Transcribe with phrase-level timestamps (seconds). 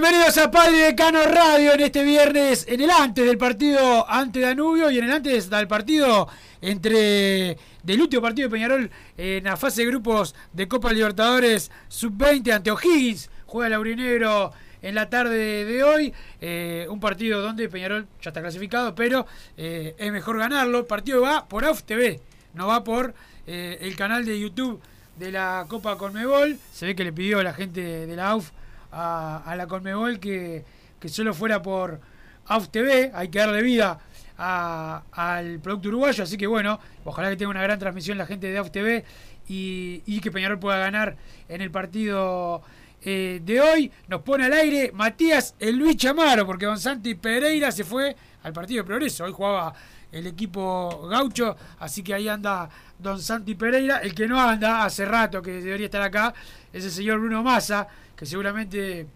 [0.00, 4.90] Bienvenidos a Padre Decano Radio en este viernes, en el antes del partido ante Danubio
[4.90, 6.26] y en el antes del partido
[6.62, 12.50] entre del último partido de Peñarol en la fase de grupos de Copa Libertadores Sub-20
[12.50, 13.28] ante O'Higgins.
[13.44, 16.14] Juega el Aurinegro en la tarde de hoy.
[16.40, 19.26] eh, un partido donde Peñarol ya está clasificado, pero
[19.58, 20.78] eh, es mejor ganarlo.
[20.78, 22.22] El partido va por AUF TV,
[22.54, 23.12] no va por
[23.46, 24.80] eh, el canal de YouTube
[25.18, 26.56] de la Copa Conmebol.
[26.72, 28.50] Se ve que le pidió a la gente de la AUF
[28.92, 30.64] a, la Conmebol que,
[30.98, 32.00] que solo fuera por
[32.46, 33.10] AUF TV.
[33.14, 33.98] Hay que darle vida
[34.36, 36.24] al producto uruguayo.
[36.24, 39.04] Así que bueno, ojalá que tenga una gran transmisión la gente de AUF TV
[39.48, 41.16] y, y que Peñarol pueda ganar
[41.48, 42.62] en el partido
[43.02, 43.90] eh, de hoy.
[44.08, 48.52] Nos pone al aire Matías el Luis Chamaro, porque Don Santi Pereira se fue al
[48.52, 49.24] partido de progreso.
[49.24, 49.74] Hoy jugaba
[50.12, 52.68] el equipo gaucho, así que ahí anda
[52.98, 53.98] Don Santi Pereira.
[53.98, 56.34] El que no anda hace rato que debería estar acá
[56.72, 57.88] es el señor Bruno Massa,
[58.20, 59.06] que seguramente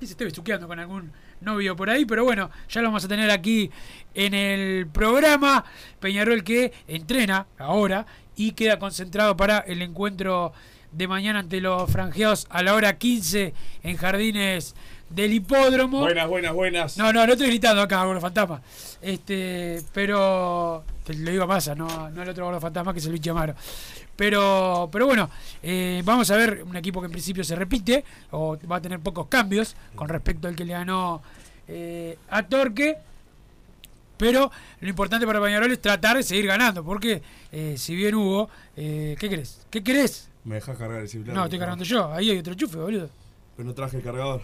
[0.00, 3.30] se esté besuqueando con algún novio por ahí, pero bueno, ya lo vamos a tener
[3.30, 3.70] aquí
[4.12, 5.64] en el programa.
[6.00, 10.52] Peñarol que entrena ahora y queda concentrado para el encuentro
[10.90, 13.54] de mañana ante los franjeados a la hora 15
[13.84, 14.74] en Jardines
[15.10, 16.00] del Hipódromo.
[16.00, 16.98] Buenas, buenas, buenas.
[16.98, 18.60] No, no, no estoy gritando acá, Gordo Fantasma.
[19.00, 20.82] Este, pero.
[21.04, 23.28] Te lo digo a Massa, no, no al otro Gordo Fantasma que es el Luis
[23.28, 23.54] Amaro.
[24.18, 25.30] Pero, pero bueno,
[25.62, 28.98] eh, vamos a ver un equipo que en principio se repite, o va a tener
[28.98, 31.22] pocos cambios con respecto al que le ganó
[31.68, 32.96] eh, a Torque.
[34.16, 34.50] Pero
[34.80, 37.22] lo importante para Peñarol es tratar de seguir ganando, porque
[37.52, 38.50] eh, si bien hubo.
[38.76, 39.64] eh, ¿Qué querés?
[39.70, 40.28] ¿Qué querés?
[40.42, 41.36] ¿Me dejas cargar el celular?
[41.36, 42.12] No, estoy cargando yo.
[42.12, 43.08] Ahí hay otro chufe, boludo.
[43.56, 44.42] Pero no traje el cargador.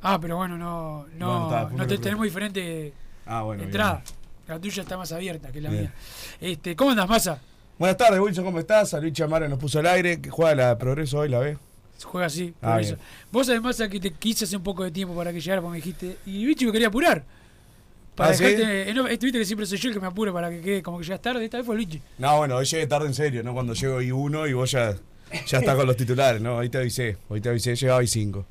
[0.00, 2.94] Ah, pero bueno, no, Bueno, no, está, no te, tenemos diferente
[3.26, 3.62] Ah, bueno.
[3.62, 3.96] entrada.
[4.06, 4.16] bien.
[4.48, 5.82] La tuya está más abierta que la Bien.
[5.82, 5.92] mía.
[6.40, 7.38] Este, ¿Cómo andas, Massa?
[7.82, 8.94] Buenas tardes, Wilson, ¿cómo estás?
[8.94, 11.58] A Luis Chamara nos puso al aire, que juega la Progreso hoy, la ve.
[12.04, 12.94] Juega así, Ah, eso.
[12.94, 13.06] bien.
[13.32, 15.76] Vos además que te quise hace un poco de tiempo para que llegara, porque me
[15.78, 17.24] dijiste, y Vichy me quería apurar.
[18.14, 18.44] Para ¿Ah, sí?
[18.44, 20.60] dejarte, eh, no, este, viste que siempre soy yo el que me apure para que
[20.60, 22.00] quede como que llegas tarde, esta vez fue Vichy.
[22.18, 23.52] No, bueno, hoy llegué tarde en serio, ¿no?
[23.52, 24.94] Cuando llego y uno y vos ya,
[25.44, 26.58] ya estás con los titulares, ¿no?
[26.58, 28.46] Hoy te avisé, hoy te avisé, llegaba y cinco.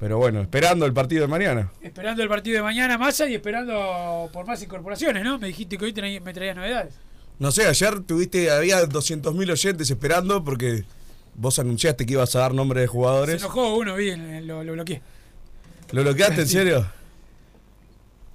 [0.00, 1.70] Pero bueno, esperando el partido de mañana.
[1.80, 5.38] Esperando el partido de mañana, Massa, y esperando por más incorporaciones, ¿no?
[5.38, 6.98] Me dijiste que hoy me traías novedades.
[7.42, 10.84] No sé, ayer tuviste, había 200.000 oyentes esperando porque
[11.34, 13.42] vos anunciaste que ibas a dar nombre de Se jugadores.
[13.42, 15.02] enojó uno, vi, lo, lo bloqueé.
[15.90, 16.52] ¿Lo bloqueaste en Sí.
[16.52, 16.86] serio?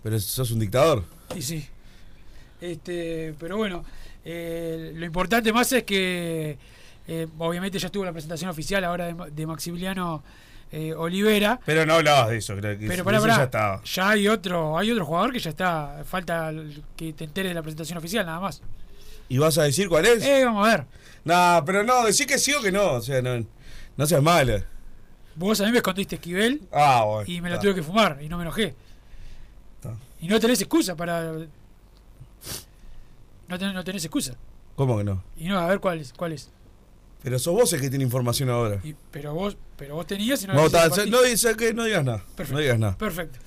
[0.04, 1.06] Pero sos un dictador.
[1.36, 1.66] Y sí.
[2.60, 3.86] Este, pero bueno,
[4.26, 6.58] eh, lo importante más es que
[7.08, 10.22] eh, obviamente ya estuvo la presentación oficial ahora de, de Maximiliano
[10.72, 11.62] eh, Olivera.
[11.66, 13.82] Pero no hablabas de eso, creo que Pero pará, pará, ya estaba.
[13.86, 16.52] ya hay otro, hay otro jugador que ya está, falta
[16.98, 18.62] que te enteres de la presentación oficial nada más.
[19.30, 20.24] ¿Y vas a decir cuál es?
[20.24, 20.86] Eh, vamos a ver.
[21.26, 22.94] No, pero no, decí que sí o que no.
[22.94, 23.46] O sea, no,
[23.98, 24.64] no seas mala.
[25.36, 27.32] Vos a mí me escondiste Esquivel Ah, bueno.
[27.32, 28.74] y me la tuve que fumar y no me enojé.
[29.76, 29.96] Está.
[30.22, 31.32] Y no tenés excusa para...
[33.48, 34.34] No tenés, no tenés excusa.
[34.76, 35.24] ¿Cómo que no?
[35.38, 36.14] Y no, a ver cuál es.
[36.14, 36.50] Cuál es.
[37.24, 38.80] Pero sos vos el que tiene información ahora.
[38.84, 41.08] Y- pero vos pero vos tenías y no No, compartir.
[41.10, 42.18] no, dice que no digas nada.
[42.36, 42.54] Perfecto.
[42.54, 42.98] No digas nada.
[42.98, 43.40] Perfecto.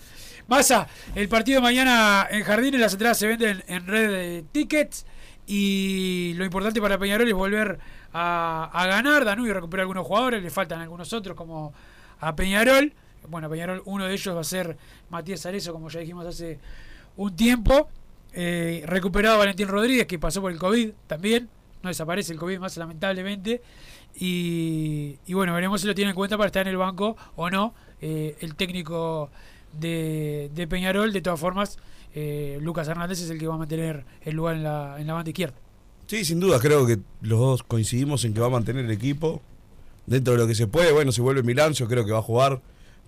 [0.47, 5.06] Massa, el partido de mañana en Jardines, las entradas se venden en red de tickets
[5.52, 7.79] y lo importante para Peñarol es volver
[8.12, 9.25] a, a ganar.
[9.25, 11.73] Danubio recupera algunos jugadores, le faltan algunos otros como
[12.20, 12.93] a Peñarol.
[13.29, 14.76] Bueno, Peñarol uno de ellos va a ser
[15.11, 16.61] Matías Arezo, como ya dijimos hace
[17.17, 17.88] un tiempo.
[18.32, 21.49] Eh, recuperado Valentín Rodríguez, que pasó por el COVID también.
[21.82, 23.61] No desaparece el COVID más lamentablemente.
[24.14, 27.50] Y, y bueno, veremos si lo tiene en cuenta para estar en el banco o
[27.50, 27.75] no.
[28.00, 29.31] eh, el técnico
[29.73, 31.79] de Peñarol, de todas formas,
[32.14, 35.14] eh, Lucas Hernández es el que va a mantener el lugar en la, en la
[35.14, 35.56] banda izquierda.
[36.06, 39.40] Sí, sin duda, creo que los dos coincidimos en que va a mantener el equipo
[40.06, 40.92] dentro de lo que se puede.
[40.92, 42.60] Bueno, si vuelve Milán, yo creo que va a jugar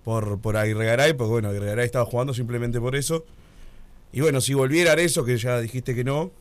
[0.05, 3.25] por, por Aguirregaray, porque bueno, Aguirregaray estaba jugando simplemente por eso.
[4.13, 6.31] Y bueno, si volviera eso, que ya dijiste que no,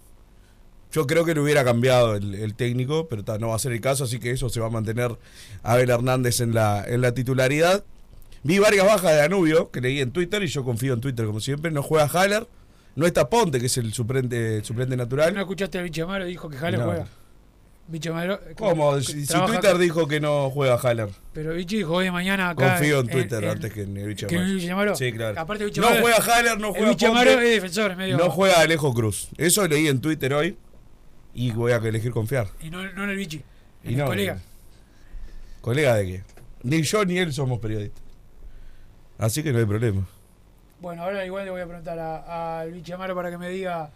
[0.93, 3.81] yo creo que le hubiera cambiado el, el técnico, pero no va a ser el
[3.81, 5.17] caso, así que eso se va a mantener
[5.63, 7.85] Abel Hernández en la, en la titularidad.
[8.45, 11.41] Vi varias bajas de Danubio que leí en Twitter y yo confío en Twitter como
[11.41, 11.71] siempre.
[11.71, 12.47] No juega Haller,
[12.97, 15.33] no está Ponte, que es el suplente, el suplente natural.
[15.35, 16.25] ¿No escuchaste al Bicho Amaro?
[16.25, 16.85] Dijo que No.
[16.85, 17.07] juega.
[17.89, 18.35] Bicho Amaro.
[18.47, 18.95] eh, ¿Cómo?
[18.97, 21.09] que Si, Twitter dijo que no juega Haller.
[21.33, 22.71] Pero Bicho dijo hoy de mañana acá.
[22.77, 24.61] Confío en Twitter antes que en el Bicho que en el Amaro.
[24.61, 24.97] Bicho Amaro.
[24.97, 25.41] Sí, claro.
[25.41, 28.17] Aparte, No juega Haller, no juega Bicho Amaro Ponte, es defensor, medio.
[28.19, 29.29] no juega Alejo Cruz.
[29.37, 30.57] Eso leí en Twitter hoy
[31.35, 32.49] y voy a elegir confiar.
[32.61, 33.43] Y no, no en el Bichi.
[33.85, 34.39] Y el no, colega.
[35.61, 36.23] ¿Colega de qué?
[36.65, 38.02] Ni yo ni él somos periodistas.
[39.23, 40.05] Así que no hay problema.
[40.81, 43.91] Bueno, ahora igual le voy a preguntar a- al Bichi Amaro para que me diga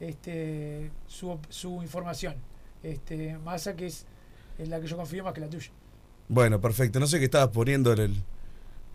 [0.00, 2.34] este, su, su información.
[2.82, 4.04] Este, Massa, que es
[4.58, 5.70] en la que yo confío más que la tuya.
[6.28, 6.98] Bueno, perfecto.
[6.98, 8.14] No sé qué estabas poniendo en el.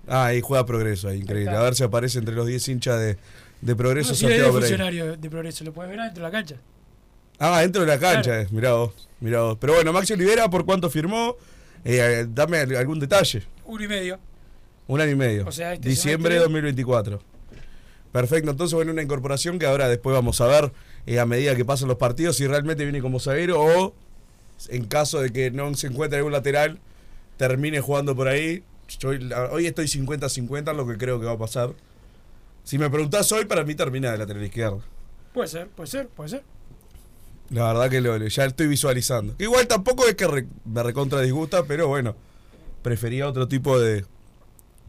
[0.07, 1.55] Ah, ahí juega Progreso, ahí, increíble.
[1.55, 3.17] A ver si aparece entre los 10 hinchas de,
[3.61, 6.55] de Progreso No, si es funcionario de progreso, lo puedes ver adentro de la cancha.
[7.39, 8.41] Ah, dentro de la cancha, Claro.
[8.41, 8.47] eh.
[8.51, 9.57] mirá vos, mirá vos.
[9.61, 11.35] Pero bueno, Maxi Olivera, ¿por cuánto firmó?
[11.85, 13.43] Eh, dame al- algún detalle.
[13.65, 14.19] Uno y medio.
[14.89, 15.45] Un año y medio.
[15.47, 17.21] O sea, este Diciembre de semestre- 2024.
[18.11, 20.71] Perfecto, entonces bueno, una incorporación que ahora después vamos a ver
[21.05, 23.93] eh, a medida que pasan los partidos si realmente viene como zaguero o
[24.69, 26.79] en caso de que no se encuentre algún lateral,
[27.37, 28.63] termine jugando por ahí.
[28.99, 29.09] Yo
[29.51, 31.69] hoy, estoy 50-50 en lo que creo que va a pasar.
[32.63, 34.81] Si me preguntás hoy, para mí termina de lateral izquierdo.
[35.33, 36.43] Puede ser, puede ser, puede ser.
[37.51, 39.35] La verdad que lo, ya estoy visualizando.
[39.37, 42.15] Igual tampoco es que re- me recontra disgusta, pero bueno,
[42.81, 44.03] prefería otro tipo de,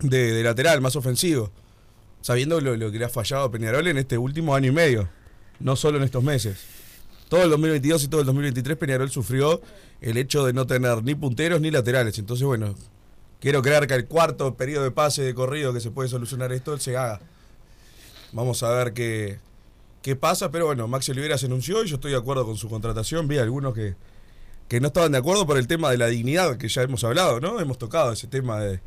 [0.00, 1.50] de, de lateral, más ofensivo.
[2.22, 5.08] Sabiendo lo, lo que le ha fallado a Peñarol en este último año y medio,
[5.58, 6.58] no solo en estos meses.
[7.28, 9.62] Todo el 2022 y todo el 2023 Peñarol sufrió
[10.00, 12.18] el hecho de no tener ni punteros ni laterales.
[12.18, 12.74] Entonces, bueno,
[13.40, 16.76] quiero creer que el cuarto periodo de pase de corrido que se puede solucionar esto
[16.78, 17.20] se haga.
[18.32, 19.38] Vamos a ver qué,
[20.02, 22.68] qué pasa, pero bueno, Maxi Olivera se anunció y yo estoy de acuerdo con su
[22.68, 23.28] contratación.
[23.28, 23.94] Vi algunos que,
[24.68, 27.40] que no estaban de acuerdo por el tema de la dignidad que ya hemos hablado,
[27.40, 27.60] ¿no?
[27.60, 28.80] Hemos tocado ese tema de,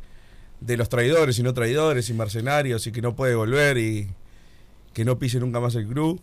[0.64, 4.08] de los traidores y no traidores y mercenarios y que no puede volver y
[4.94, 6.20] que no pise nunca más el club.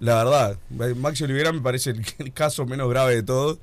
[0.00, 0.58] La verdad,
[0.96, 3.58] Maxi Olivera me parece el, caso menos grave de todos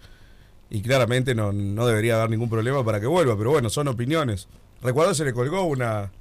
[0.70, 4.48] y claramente no, no debería haber ningún problema para que vuelva, pero bueno, son opiniones.
[4.82, 6.12] Recuerdo se le colgó una,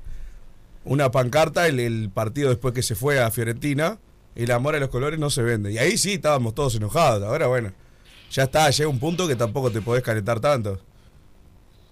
[0.84, 3.98] una pancarta el, el partido después que se fue a Fiorentina,
[4.34, 5.70] el amor a los colores no se vende.
[5.70, 7.72] Y ahí sí estábamos todos enojados, ahora bueno,
[8.32, 10.80] ya está, llega un punto que tampoco te podés calentar tanto.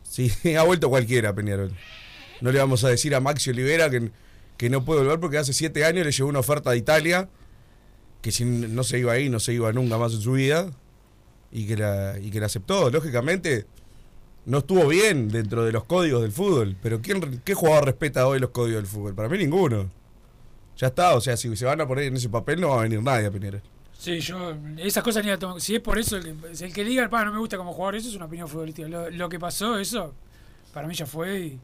[0.08, 1.72] Sí, ha vuelto cualquiera, Peñarol.
[2.40, 4.10] No le vamos a decir a Maxi Olivera que,
[4.56, 7.28] que no puede volver porque hace siete años le llegó una oferta de Italia,
[8.22, 10.70] que si no se iba ahí, no se iba nunca más en su vida,
[11.50, 12.90] y que la, y que la aceptó.
[12.90, 13.66] Lógicamente,
[14.44, 18.38] no estuvo bien dentro de los códigos del fútbol, pero ¿quién, ¿qué jugador respeta hoy
[18.38, 19.14] los códigos del fútbol?
[19.14, 19.90] Para mí ninguno.
[20.76, 22.82] Ya está, o sea, si se van a poner en ese papel no va a
[22.82, 23.62] venir nadie a Peñarol.
[23.98, 25.58] Sí, yo esas cosas ni las tomo.
[25.58, 27.96] Si es por eso, el que, el que diga, "Pa, no me gusta como jugador,
[27.96, 28.86] eso es una opinión futbolística.
[28.88, 30.14] Lo, lo que pasó, eso,
[30.72, 31.40] para mí ya fue.
[31.40, 31.58] Y,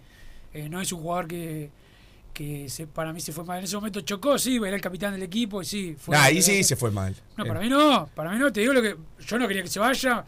[0.54, 1.70] eh, no es un jugador que,
[2.32, 3.58] que se, para mí se fue mal.
[3.58, 5.94] En ese momento chocó, sí, era el capitán del equipo y sí.
[5.98, 7.14] Fue Nah, ahí sí se fue mal.
[7.36, 8.50] No, Eh, para mí no, para mí no.
[8.50, 8.96] Te digo lo que.
[9.26, 10.24] Yo no quería que se vaya.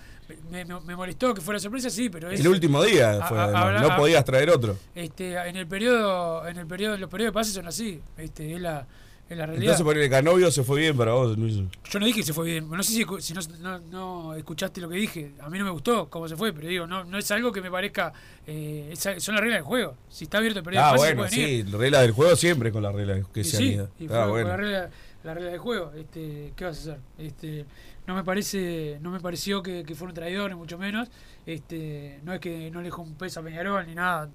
[0.51, 2.41] Me, me- me molestó que fuera sorpresa, sí, pero es.
[2.41, 4.79] el último día fue, a- no podías traer otro.
[4.95, 8.01] Este, en el periodo, en el periodo, los periodos de pases son así.
[8.17, 8.87] Este, es la,
[9.29, 9.73] es la realidad.
[9.73, 11.57] Entonces ponerle Canovio se fue bien para vos, Luis.
[11.91, 12.69] Yo no dije que se fue bien.
[12.69, 15.35] No sé si, si no, no- no escuchaste lo que dije.
[15.41, 17.61] A mí no me gustó cómo se fue, pero digo, no, no es algo que
[17.63, 18.13] me parezca.
[18.47, 19.97] eh, son las reglas del juego.
[20.09, 21.31] Si está abierto el periodo Ah, de bueno, ir.
[21.31, 23.91] sí, la regla del juego siempre con las reglas que Y se sí, han ido.
[23.99, 24.49] y Ah, bueno.
[24.49, 24.91] la regla,
[25.25, 25.93] la regla del juego.
[25.97, 26.99] Este, ¿Qué vas a hacer?
[27.17, 27.65] Este,
[28.07, 31.09] no me parece, no me pareció que, que fuera un traidor, ni mucho menos.
[31.47, 34.29] Este, no es que no le dejó un peso a Peñarol ni nada.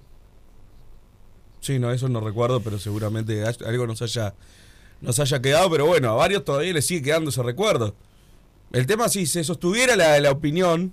[1.60, 4.34] Sí, no, eso no recuerdo, pero seguramente algo nos haya,
[5.00, 7.94] nos haya quedado, pero bueno, a varios todavía les sigue quedando ese recuerdo.
[8.72, 10.92] El tema, si se sostuviera la, la opinión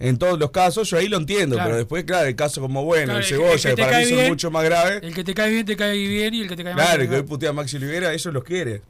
[0.00, 1.68] en todos los casos, yo ahí lo entiendo, Claro.
[1.68, 3.98] pero después, claro, el caso como bueno, Claro, el el cebolla, el que que para
[4.00, 5.02] mí son mucho más graves.
[5.02, 6.84] El que te cae bien, te cae bien, y el que te cae mal.
[6.84, 8.82] Claro, te que hoy putea a Maxi Olivera, eso los quiere.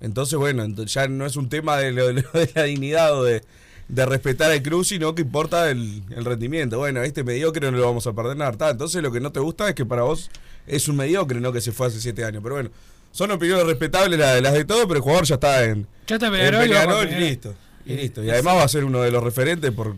[0.00, 3.24] Entonces, bueno, ya no es un tema de, lo- de lo- de la dignidad o
[3.24, 3.42] de,
[3.88, 6.78] de respetar al club, sino que importa el, el rendimiento.
[6.78, 8.56] Bueno, este mediocre no lo vamos a perdonar.
[8.56, 10.30] Ta, entonces lo que no te gusta es que para vos
[10.66, 12.42] es un mediocre, no que se fue hace siete años.
[12.42, 12.70] Pero bueno,
[13.16, 16.26] son opiniones respetables las, las de todo, pero el jugador ya está en, Ya está
[16.26, 17.54] en Peñarol, y Peñarol y listo.
[17.86, 18.22] Y listo.
[18.22, 19.96] Y además va a ser uno de los referentes por,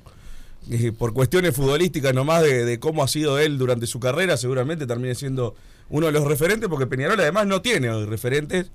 [0.70, 4.36] eh, por cuestiones futbolísticas nomás de, de cómo ha sido él durante su carrera.
[4.36, 5.56] Seguramente termine siendo
[5.88, 8.70] uno de los referentes porque Peñarol además no tiene hoy referentes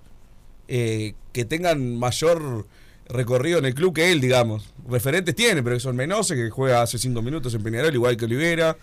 [0.67, 2.67] eh, que tengan mayor
[3.07, 4.73] recorrido en el club que él, digamos.
[4.89, 8.25] Referentes tiene, pero que son Menose, que juega hace cinco minutos en Peñarol, igual que
[8.25, 8.75] Olivera.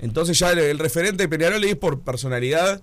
[0.00, 2.82] Entonces ya el, el referente de Peñarol es por personalidad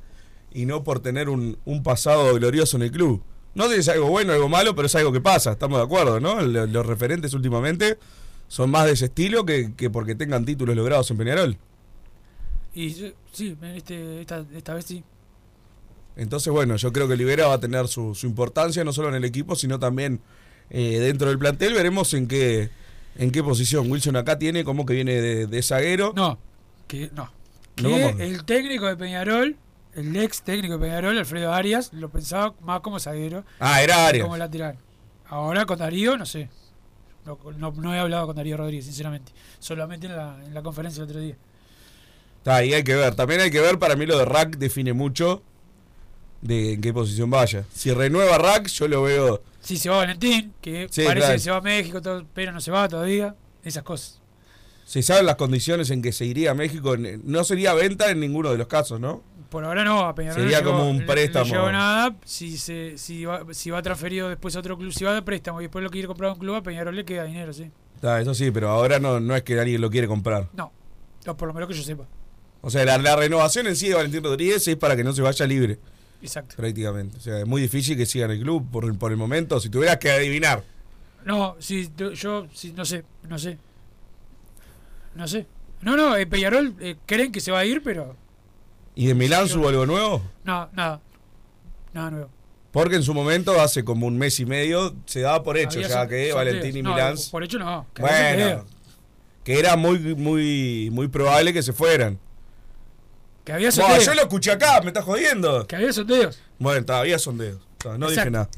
[0.55, 3.21] y no por tener un, un pasado glorioso en el club.
[3.53, 5.77] No sé si es algo bueno o algo malo, pero es algo que pasa, estamos
[5.77, 6.41] de acuerdo, ¿no?
[6.41, 7.97] Los referentes últimamente
[8.47, 11.57] son más de ese estilo que, que porque tengan títulos logrados en Peñarol.
[12.73, 12.89] Y
[13.31, 15.03] sí, este, esta, esta vez sí.
[16.15, 19.15] Entonces, bueno, yo creo que Olivera va a tener su, su importancia no solo en
[19.15, 20.21] el equipo, sino también
[20.69, 21.73] eh, dentro del plantel.
[21.73, 22.69] Veremos en qué,
[23.17, 23.91] en qué posición.
[23.91, 26.13] Wilson acá tiene como que viene de, de zaguero.
[26.15, 26.37] No,
[26.87, 27.29] que no.
[28.19, 29.57] El técnico de Peñarol,
[29.95, 33.43] el ex técnico de Peñarol, Alfredo Arias, lo pensaba más como zaguero.
[33.59, 34.23] Ah, era Arias.
[34.23, 34.77] Como lateral.
[35.27, 36.49] Ahora con Darío, no sé.
[37.25, 39.31] No, no, no he hablado con Darío Rodríguez, sinceramente.
[39.59, 41.35] Solamente en la, en la conferencia el otro día.
[42.37, 43.15] Está ahí, hay que ver.
[43.15, 45.41] También hay que ver, para mí lo de Rack define mucho
[46.41, 47.65] de en qué posición vaya.
[47.73, 49.41] Si renueva Rack, yo lo veo.
[49.61, 51.33] Sí, se va Valentín, que Sí, parece claro.
[51.33, 53.35] que se va a México, todo, pero no se va todavía.
[53.63, 54.21] Esas cosas.
[54.85, 56.95] Se saben las condiciones en que se iría a México.
[56.97, 59.23] No sería venta en ninguno de los casos, ¿no?
[59.55, 61.45] Por ahora no, a Peñarol Sería no llegó- como un préstamo.
[61.45, 62.13] No llegó nada.
[62.25, 65.61] Si, se, si, va, si va transferido después a otro club, si va de préstamo
[65.61, 67.71] y después lo quiere comprar a un club, a Peñarol le queda dinero, sí.
[67.95, 70.49] Está, eso sí, pero ahora no, no es que alguien lo quiere comprar.
[70.51, 70.73] No,
[71.25, 72.03] no, por lo menos que yo sepa.
[72.59, 75.21] O sea, la, la renovación en sí de Valentín Rodríguez es para que no se
[75.21, 75.79] vaya libre.
[76.21, 76.55] Exacto.
[76.57, 77.15] prácticamente.
[77.17, 79.57] O sea, es muy difícil que siga en el club por, por el momento.
[79.61, 80.63] Si tuvieras que adivinar.
[81.23, 83.57] No, si yo sí, no sé, no sé.
[85.15, 85.45] No sé.
[85.81, 88.17] No, no, eh, Peñarol eh, creen que se va a ir, pero
[88.95, 90.21] ¿Y de Milán subo algo nuevo?
[90.43, 91.01] no, nada.
[91.93, 92.29] Nada nuevo.
[92.71, 95.87] Porque en su momento, hace como un mes y medio, se daba por hecho Había
[95.87, 96.33] ya son- que.
[96.33, 97.15] Valentín y No, Milán.
[97.31, 97.85] Por hecho no.
[97.93, 98.65] que había Bueno,
[99.45, 102.19] que era muy, muy, muy probable que se fueran.
[103.45, 104.05] Que había sondeos.
[104.05, 105.65] yo lo escuché acá, me estás jodiendo.
[105.67, 106.37] Que había sondeos.
[106.59, 107.59] Bueno, todavía sondeos.
[107.85, 108.49] No, no dije nada.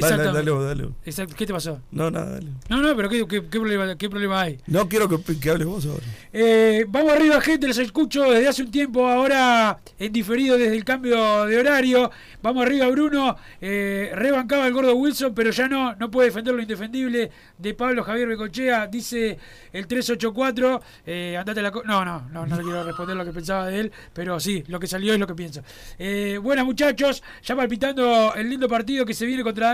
[0.00, 0.88] Dale, dale, dale, dale.
[1.04, 1.34] Exacto.
[1.36, 1.80] ¿Qué te pasó?
[1.90, 2.48] No, nada, dale.
[2.68, 4.58] No, no, pero ¿qué, qué, qué problema, qué problema hay?
[4.66, 6.04] No quiero que, que hables vos ahora.
[6.32, 10.84] Eh, vamos arriba, gente, los escucho desde hace un tiempo, ahora en diferido desde el
[10.84, 12.10] cambio de horario.
[12.42, 13.36] Vamos arriba, Bruno.
[13.60, 18.04] Eh, rebancaba el gordo Wilson, pero ya no, no puede defender lo indefendible de Pablo
[18.04, 19.38] Javier Becochea, dice
[19.72, 20.82] el 384.
[21.06, 21.70] Eh, andate a la.
[21.70, 24.62] co- No, no, no, no le quiero responder lo que pensaba de él, pero sí,
[24.68, 25.62] lo que salió es lo que pienso.
[25.98, 29.70] Eh, buenas, muchachos, ya palpitando el lindo partido que se viene contra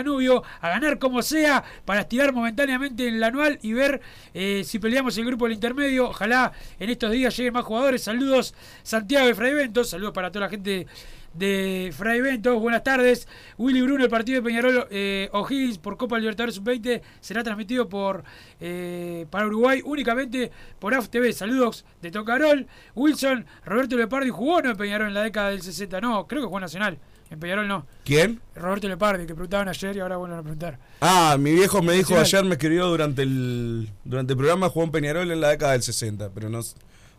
[0.60, 4.00] A ganar como sea, para estirar momentáneamente en el anual y ver
[4.34, 6.10] eh, si peleamos el grupo del intermedio.
[6.10, 8.02] Ojalá en estos días lleguen más jugadores.
[8.02, 9.90] Saludos, Santiago de Fray Ventos.
[9.90, 10.86] Saludos para toda la gente
[11.34, 12.60] de Fray Ventos.
[12.60, 13.26] Buenas tardes.
[13.58, 18.22] Willy Bruno, el partido de Peñarol eh, O'Higgins por Copa Libertadores Sub-20 será transmitido por
[18.60, 21.32] eh, para Uruguay únicamente por AF TV.
[21.32, 22.66] Saludos de Tocarol.
[22.94, 26.00] Wilson, Roberto Lepardi jugó no en Peñarol en la década del 60.
[26.00, 26.98] No, creo que jugó Nacional.
[27.32, 27.86] En Peñarol no.
[28.04, 28.40] ¿Quién?
[28.54, 30.78] Roberto Lepardi, que preguntaban ayer y ahora vuelven a preguntar.
[31.00, 35.30] Ah, mi viejo me dijo ayer, me escribió durante el durante el programa Juan Peñarol
[35.30, 36.60] en la década del 60, pero no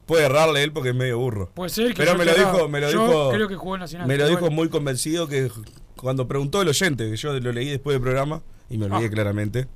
[0.05, 1.49] puede errarle él porque es medio burro.
[1.55, 3.81] Puede ser que Pero me lo dijo, me lo Yo dijo, creo que jugó en
[3.81, 4.07] Nacional.
[4.07, 4.55] me lo dijo bueno.
[4.55, 5.49] muy convencido que
[5.95, 9.09] cuando preguntó el oyente, que yo lo leí después del programa y me olvidé Ah.
[9.09, 9.67] claramente,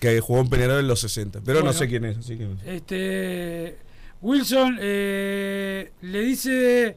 [0.00, 3.76] que jugó en Peñarol en los 60, pero no sé quién es, así que Este
[4.20, 6.96] Wilson eh, le dice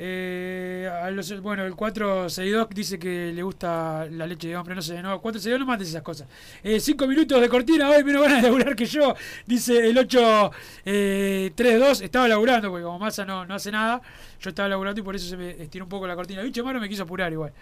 [0.00, 4.82] eh, a los, bueno, el 462 dice que le gusta la leche de hombre, no
[4.82, 6.28] sé, no, 462 no mandes esas cosas.
[6.62, 12.02] Eh, cinco minutos de cortina, hoy menos ganas de laburar que yo, dice el 832,
[12.02, 14.00] estaba laburando, porque como Massa no, no hace nada,
[14.40, 16.42] yo estaba laburando y por eso se me estiró un poco la cortina.
[16.42, 17.52] Bicho Maro me quiso apurar igual.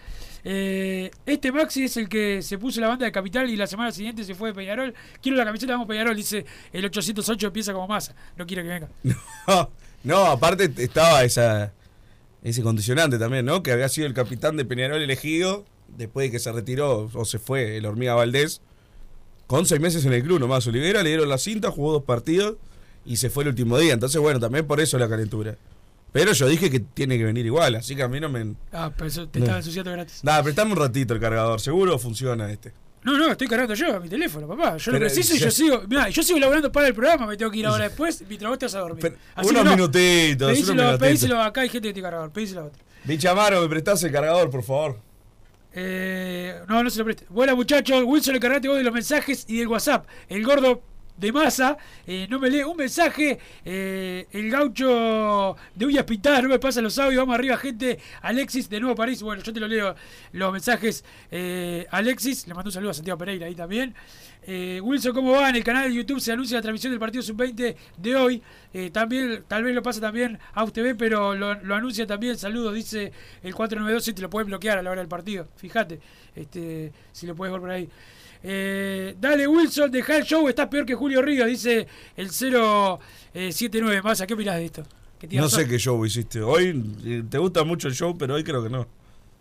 [0.43, 3.91] Eh, este Maxi es el que se puso la banda de Capital y la semana
[3.91, 4.93] siguiente se fue de Peñarol.
[5.23, 8.89] Quiero la camiseta, vamos Peñarol, dice el 808 empieza como Massa, no quiere que venga.
[9.47, 9.71] No,
[10.03, 11.73] no, aparte estaba esa
[12.43, 13.63] ese condicionante también, ¿no?
[13.63, 15.65] Que había sido el capitán de Peñarol elegido
[15.97, 18.61] después de que se retiró o se fue el Hormiga Valdés
[19.47, 20.67] con seis meses en el club nomás.
[20.67, 22.55] Olivera le dieron la cinta, jugó dos partidos
[23.05, 23.93] y se fue el último día.
[23.93, 25.57] Entonces, bueno, también por eso la calentura.
[26.11, 28.55] Pero yo dije que tiene que venir igual, así que a mí no me...
[28.71, 29.45] Ah, pero eso te No.
[29.45, 30.23] estaba ensuciando gratis.
[30.23, 32.71] Nada, prestame un ratito el cargador, seguro funciona este.
[33.07, 34.75] No, no, estoy cargando yo a mi teléfono, papá.
[34.75, 35.81] Yo lo Pero, preciso y yo sigo.
[35.87, 38.59] Mirá, yo sigo laburando para el programa, me tengo que ir ahora después mientras vos
[38.59, 38.99] te vas a dormir.
[39.01, 41.07] Pero Así unos no, minutitos, unos pedíselo, minutitos.
[41.07, 42.83] pedíselo acá, hay gente que te cargador, pedíselo a otro.
[43.05, 44.99] Bichamaro, me prestás el cargador, por favor.
[45.71, 47.25] Eh, no, no se lo preste.
[47.29, 50.05] Bueno, muchachos, Wilson, encargate vos de los mensajes y del WhatsApp.
[50.27, 50.81] El gordo
[51.17, 53.39] de masa eh, no me lee un mensaje.
[53.65, 57.19] eh, el gaucho de uñas pintadas no me pasa los audios.
[57.21, 57.99] Vamos arriba, gente.
[58.21, 59.21] Alexis de Nuevo París.
[59.21, 59.95] Bueno, yo te lo leo
[60.33, 61.03] los mensajes.
[61.31, 63.93] Eh, Alexis, le mando un saludo a Santiago Pereira ahí también.
[64.49, 65.49] Eh, Wilson, ¿cómo va?
[65.49, 68.41] En el canal de YouTube se anuncia la transmisión del partido sub-20 de hoy.
[68.73, 72.37] Eh, también, tal vez lo pasa también a UTV, pero lo, lo anuncia también.
[72.37, 73.11] Saludos, dice
[73.43, 74.05] el 492.
[74.05, 75.49] Si te lo pueden bloquear a la hora del partido.
[75.57, 75.99] Fíjate,
[76.35, 77.89] este, si lo puedes ver por ahí.
[78.43, 84.01] Eh, dale Wilson, deja el show, estás peor que Julio Ríos, dice el 079.
[84.01, 84.83] Massa, ¿qué opinás de esto?
[85.31, 86.41] No sé qué show hiciste.
[86.41, 88.87] Hoy eh, te gusta mucho el show, pero hoy creo que no.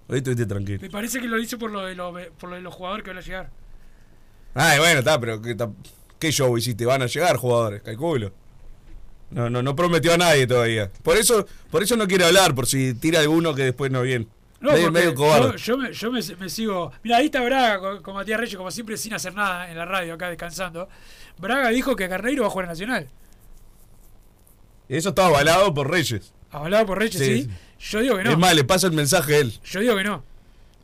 [0.09, 0.79] Hoy estuviste tranquilo.
[0.81, 3.11] Me parece que lo hizo por lo de, los por lo de los jugadores que
[3.11, 3.51] van a llegar.
[4.55, 5.71] Ay, bueno, está, pero ¿qué, ta-
[6.19, 6.87] ¿qué show hiciste?
[6.87, 8.33] Van a llegar jugadores, calculo.
[9.31, 10.91] No, no, no prometió a nadie todavía.
[11.03, 14.29] Por eso, por eso no quiere hablar, por si tira alguno que después no bien.
[14.61, 15.57] No, medio, medio cobarde.
[15.59, 16.93] Yo, yo me, yo me, me sigo.
[17.03, 19.85] Mira, ahí está Braga con, con Matías Reyes, como siempre, sin hacer nada en la
[19.85, 20.89] radio, acá descansando.
[21.39, 23.09] Braga dijo que Carneiro va a jugar en Nacional.
[24.89, 26.33] Eso está avalado por Reyes.
[26.51, 27.51] Hablado por Reyes, Sí, sí.
[27.79, 28.31] Yo digo que no.
[28.31, 29.53] Es más, le pasa el mensaje a él.
[29.65, 30.23] Yo digo que no.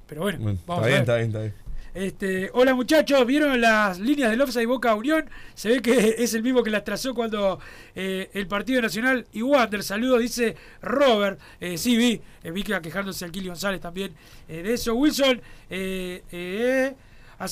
[0.06, 1.54] Pero bueno, Bueno, vamos está a bien, está bien, está bien.
[1.94, 5.28] Este, hola muchachos, ¿vieron las líneas del offside Boca Unión?
[5.54, 7.60] Se ve que es el mismo que las trazó cuando
[7.94, 9.82] eh, el Partido Nacional y Wander.
[9.82, 11.38] Saludos, dice Robert.
[11.60, 14.14] Eh, sí, vi, eh, vi que quejándose Alquili González también
[14.48, 14.94] de eso.
[14.94, 16.94] Wilson, eh,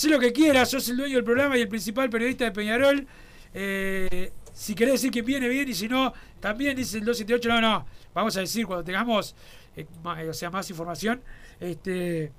[0.05, 3.07] lo que quieras, sos el dueño del programa y el principal periodista de Peñarol.
[4.55, 7.49] Si querés decir que viene bien y si no, también dice el 278.
[7.49, 9.35] No, no, vamos a decir cuando tengamos
[10.03, 11.21] o sea, más información.
[11.61, 12.33] Este.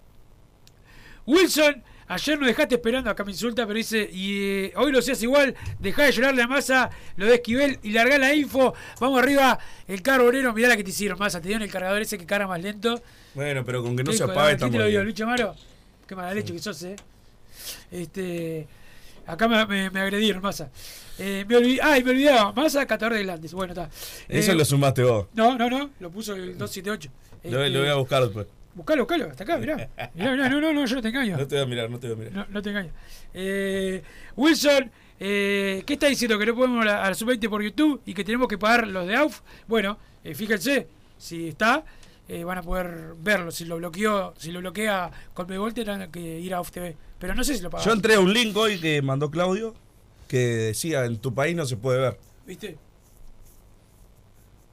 [1.28, 5.22] Wilson, ayer nos dejaste esperando, acá me insulta, pero dice, y eh, hoy lo seas
[5.24, 8.74] igual, dejá de llorarle a Massa, lo de Esquivel y largá la info.
[9.00, 12.18] Vamos arriba, el carbonero, mirá la que te hicieron, Massa, te dieron el cargador ese
[12.18, 13.02] que carga más lento.
[13.34, 15.04] Bueno, pero con que no ¿Qué se apague la- ¿Quién estamos te lo dio.
[15.04, 15.56] Lucho Amaro?
[16.08, 16.96] Qué mala leche que sos, eh.
[17.92, 18.68] Este,
[19.26, 20.70] acá me, me, me agredieron, Massa.
[21.20, 23.54] Eh, me olvidé, ay, me olvidaba, Massa, catador de glandes.
[23.54, 23.90] Bueno, está.
[24.28, 25.28] Eso Eh, lo sumaste vos.
[25.34, 27.10] No, no, no, lo puso el 278.
[27.44, 28.48] Lo, Este, lo voy a buscar después.
[28.74, 29.76] Buscalo, buscalo, hasta acá, mirá.
[30.14, 31.38] Mirá, mirá, no, no, no, yo no te engaño.
[31.38, 32.34] No te voy a mirar, no te voy a mirar.
[32.34, 32.92] No, no te engaño.
[33.34, 34.02] Eh,
[34.36, 36.40] Wilson, eh, ¿qué está diciendo?
[36.40, 39.16] ¿Que no podemos a la sub-20 por YouTube y que tenemos que pagar los de
[39.16, 39.42] AUF?
[39.68, 41.84] Bueno, eh, fíjense, si está,
[42.28, 43.52] eh, van a poder verlo.
[43.52, 46.96] Si lo bloqueó, si lo bloquea Colmebol, tendrán que ir a AUF TV.
[47.20, 47.86] Pero no sé si lo pagan.
[47.86, 49.76] Yo entré a un link hoy que mandó Claudio
[50.28, 52.18] que decía en tu país no se puede ver.
[52.48, 52.78] ¿Viste?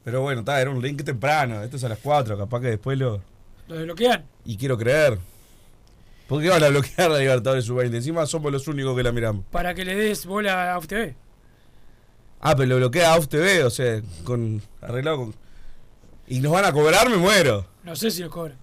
[0.05, 1.63] Pero bueno, está, era un link temprano.
[1.63, 3.21] Esto es a las 4, capaz que después lo.
[3.69, 4.25] Lo desbloquean.
[4.45, 5.19] Y quiero creer.
[6.27, 7.95] ¿Por qué van a bloquear la Libertadores Sub-20?
[7.95, 9.45] Encima somos los únicos que la miramos.
[9.51, 11.15] Para que le des bola a AUF TV.
[12.41, 15.35] Ah, pero lo bloquea AUF TV, o sea, con arreglado con.
[16.27, 17.67] Y nos van a cobrar, me muero.
[17.85, 18.59] No sé si lo cobran.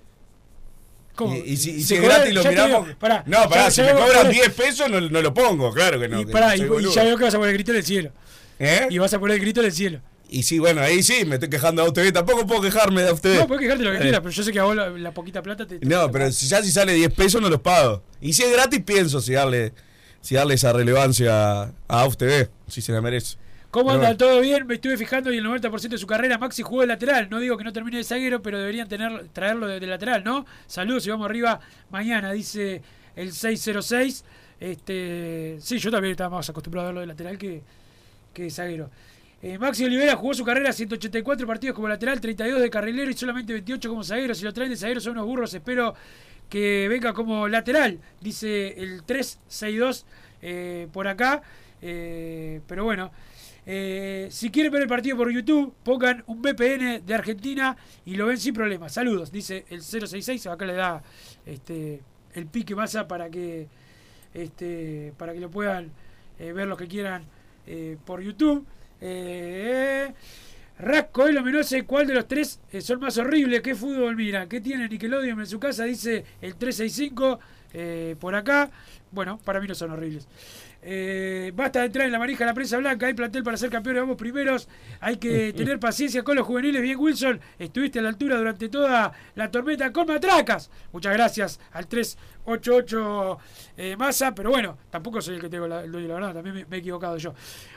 [1.15, 1.33] ¿Cómo?
[1.35, 2.85] Y, y si, y Si es cobran- gratis lo miramos.
[2.87, 4.29] digo, pará, no, pará, ya- si ya me cobran pará.
[4.29, 6.21] 10 pesos no, no lo pongo, claro que no.
[6.21, 8.11] y, que pará, y, y ya veo que vas a poner el grito del cielo.
[8.59, 8.87] ¿Eh?
[8.89, 9.99] Y vas a poner el grito del cielo.
[10.37, 12.11] Y sí, bueno, ahí sí, me estoy quejando de AUTV.
[12.11, 13.39] Tampoco puedo quejarme de AUTV.
[13.39, 14.01] No, puedes quejarte lo que Eh.
[14.01, 15.79] quieras, pero yo sé que a vos la, la poquita plata te.
[15.79, 18.03] te- No, pero si ya si sale 10 pesos no los pago.
[18.19, 19.71] Y si es gratis pienso si darle
[20.19, 23.37] si darle esa relevancia a, a TV, si se la merece.
[23.71, 24.01] ¿Cómo anda?
[24.07, 24.17] bueno.
[24.17, 24.65] ¿Todo bien?
[24.67, 27.29] Me estuve fijando y el 90% de su carrera Maxi jugó de lateral.
[27.29, 30.45] No digo que no termine de zaguero, pero deberían tener, traerlo de, de lateral, ¿no?
[30.67, 32.81] Saludos y vamos arriba mañana, dice
[33.15, 34.25] el 606.
[34.59, 37.61] Este, sí, yo también estaba más acostumbrado a verlo de lateral que,
[38.33, 38.89] que de zaguero.
[39.41, 43.53] Eh, Maxi Olivera jugó su carrera 184 partidos como lateral, 32 de carrilero y solamente
[43.53, 44.33] 28 como zaguero.
[44.33, 45.53] Si lo traen de zaguero son unos burros.
[45.53, 45.93] Espero
[46.49, 50.05] que venga como lateral, dice el 362
[50.41, 51.41] eh, por acá.
[51.81, 53.11] Eh, pero bueno,
[53.65, 58.37] si quieren ver el partido por YouTube, pongan un VPN de Argentina y lo ven
[58.37, 58.89] sin problema.
[58.89, 60.47] Saludos, dice el 066.
[60.47, 61.03] Acá le da
[61.45, 62.01] este,
[62.33, 63.67] el pique masa para que,
[64.33, 65.91] este, para que lo puedan
[66.39, 67.25] ver los que quieran
[68.05, 68.65] por YouTube.
[69.01, 70.13] Eh,
[70.77, 73.61] Rasco, no sé cuál de los tres eh, son más horribles.
[73.61, 74.47] ¿Qué fútbol mira?
[74.47, 75.85] ¿Qué tiene Nickelodeon en su casa?
[75.85, 77.39] Dice el 365
[77.73, 78.69] eh, por acá.
[79.11, 80.27] Bueno, para mí no son horribles.
[80.87, 83.07] Eh, basta de entrar en la manija de la prensa blanca.
[83.07, 84.69] Hay plantel para ser campeones, vamos primeros.
[84.99, 86.79] Hay que tener paciencia con los juveniles.
[86.79, 90.69] Bien, Wilson, estuviste a la altura durante toda la tormenta con matracas.
[90.93, 93.37] Muchas gracias al 388
[93.77, 94.35] eh, Massa.
[94.35, 96.33] Pero bueno, tampoco soy el que tengo la, el dueño la verdad.
[96.35, 97.33] También me, me he equivocado yo.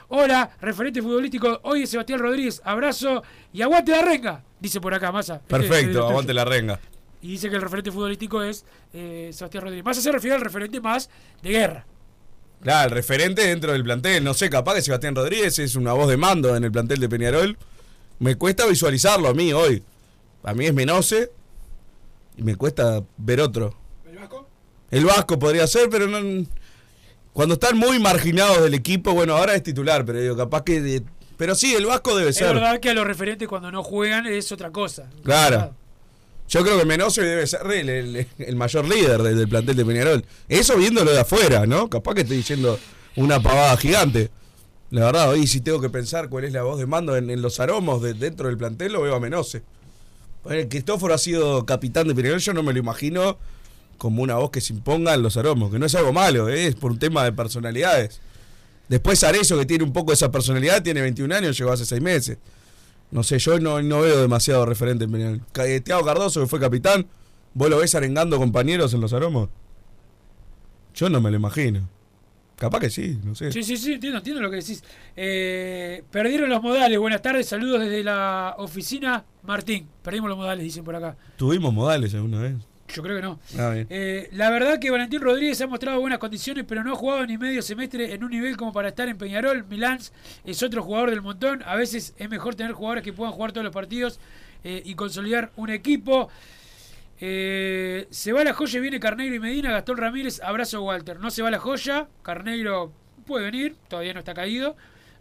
[0.09, 1.61] Hola, referente futbolístico.
[1.63, 2.61] Hoy es Sebastián Rodríguez.
[2.63, 4.43] Abrazo y aguante la renga.
[4.59, 5.37] Dice por acá, Massa.
[5.37, 6.79] Este Perfecto, aguante la renga.
[7.23, 9.83] Y dice que el referente futbolístico es eh, Sebastián Rodríguez.
[9.83, 11.09] Massa se refiere al referente más
[11.41, 11.85] de guerra.
[12.61, 14.23] Claro, el referente dentro del plantel.
[14.23, 17.07] No sé, capaz que Sebastián Rodríguez es una voz de mando en el plantel de
[17.09, 17.57] Peñarol.
[18.19, 19.81] Me cuesta visualizarlo a mí hoy.
[20.43, 21.31] A mí es Menose.
[22.37, 23.75] Y me cuesta ver otro.
[24.09, 24.47] ¿El Vasco?
[24.91, 26.45] El Vasco podría ser, pero no.
[27.33, 31.01] Cuando están muy marginados del equipo, bueno, ahora es titular, pero digo, capaz que.
[31.37, 32.53] pero sí, el Vasco debe Es ser.
[32.53, 35.09] verdad que a los referentes cuando no juegan es otra cosa.
[35.23, 35.75] Claro.
[36.49, 40.25] Yo creo que Menose debe ser el, mayor líder del, plantel de Peñarol.
[40.47, 41.87] Eso viéndolo de afuera, ¿no?
[41.91, 42.79] Capaz que estoy diciendo
[43.15, 44.31] una pavada gigante.
[44.89, 47.59] La verdad, hoy si tengo que pensar cuál es la voz de mando en, los
[47.59, 49.61] aromos de, dentro del plantel, lo veo a Menose.
[50.49, 53.37] El Cristóforo ha sido capitán de Peñarol, yo no me lo imagino
[53.99, 56.65] como una voz que se imponga en los aromos, que no es algo malo, ¿eh?
[56.65, 58.21] es por un tema de personalidades.
[58.87, 62.37] Después Arezo, que tiene un poco esa personalidad, tiene 21 años, llegó hace 6 meses.
[63.11, 65.41] No sé, yo no, no veo demasiado referente en Peñarol.
[65.65, 67.07] Eh, Thiago Cardoso, que fue capitán,
[67.53, 69.49] ¿vos lo ves arengando compañeros en los aromos?
[70.93, 71.87] Yo no me lo imagino.
[72.55, 73.53] Capaz que sí, no sé.
[73.53, 74.83] Sí, sí, sí, entiendo, entiendo lo que decís.
[75.15, 76.99] Eh, perdieron los modales.
[76.99, 79.87] Buenas tardes, saludos desde la oficina Martín.
[80.03, 81.15] Perdimos los modales, dicen por acá.
[81.37, 82.55] ¿Tuvimos modales alguna vez?
[82.93, 83.39] Yo creo que no.
[83.57, 83.75] Ah.
[83.89, 87.37] Eh, la verdad que Valentín Rodríguez ha mostrado buenas condiciones, pero no ha jugado ni
[87.37, 89.65] medio semestre en un nivel como para estar en Peñarol.
[89.65, 89.99] Milán
[90.43, 91.63] es otro jugador del montón.
[91.65, 94.19] A veces es mejor tener jugadores que puedan jugar todos los partidos
[94.63, 96.29] eh, y consolidar un equipo.
[97.21, 101.19] Eh, se va la joya, viene Carneiro y Medina, Gastón Ramírez, abrazo Walter.
[101.19, 102.91] No se va la joya, Carneiro
[103.25, 104.75] puede venir, todavía no está caído.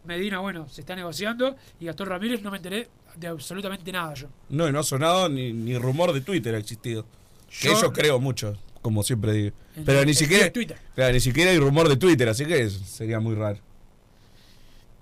[0.05, 1.57] Medina, bueno, se está negociando.
[1.81, 4.29] Y Gastón Ramírez no me enteré de absolutamente nada yo.
[4.49, 7.05] No, y no ha sonado ni, ni rumor de Twitter ha existido.
[7.61, 9.57] Que Yo- eso creo mucho, como siempre digo.
[9.85, 10.51] Pero ni siquiera,
[10.95, 13.59] claro, ni siquiera hay rumor de Twitter, así que sería muy raro.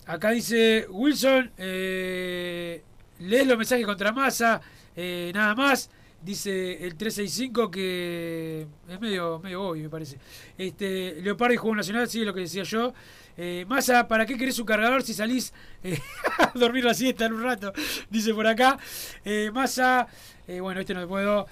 [0.07, 2.83] Acá dice Wilson, eh,
[3.19, 4.61] lees los mensajes contra masa,
[4.95, 5.91] eh, nada más.
[6.23, 10.19] Dice el 365 que es medio, medio obvio, me parece.
[10.59, 12.95] Este, Leopardi jugó en Nacional, sí, lo que decía yo.
[13.37, 15.53] Eh, Massa, ¿para qué querés un cargador si salís
[15.85, 15.99] eh,
[16.39, 17.73] a dormir la siesta en un rato?
[18.11, 18.79] Dice por acá.
[19.25, 20.07] Eh, Massa,
[20.61, 21.47] bueno, este no puedo.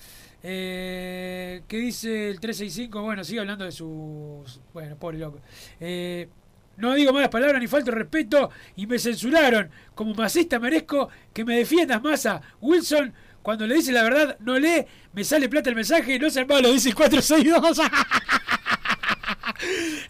[0.46, 3.00] Eh, ¿Qué dice el 365?
[3.00, 4.60] Bueno, sigue hablando de sus.
[4.74, 5.40] Bueno, pobre loco.
[5.80, 6.28] Eh,
[6.76, 9.70] no digo malas palabras ni falta de respeto y me censuraron.
[9.94, 12.42] Como masista merezco que me defiendas, Massa.
[12.60, 16.46] Wilson, cuando le dice la verdad, no lee, me sale plata el mensaje, no sean
[16.46, 17.78] malo, dice el 462.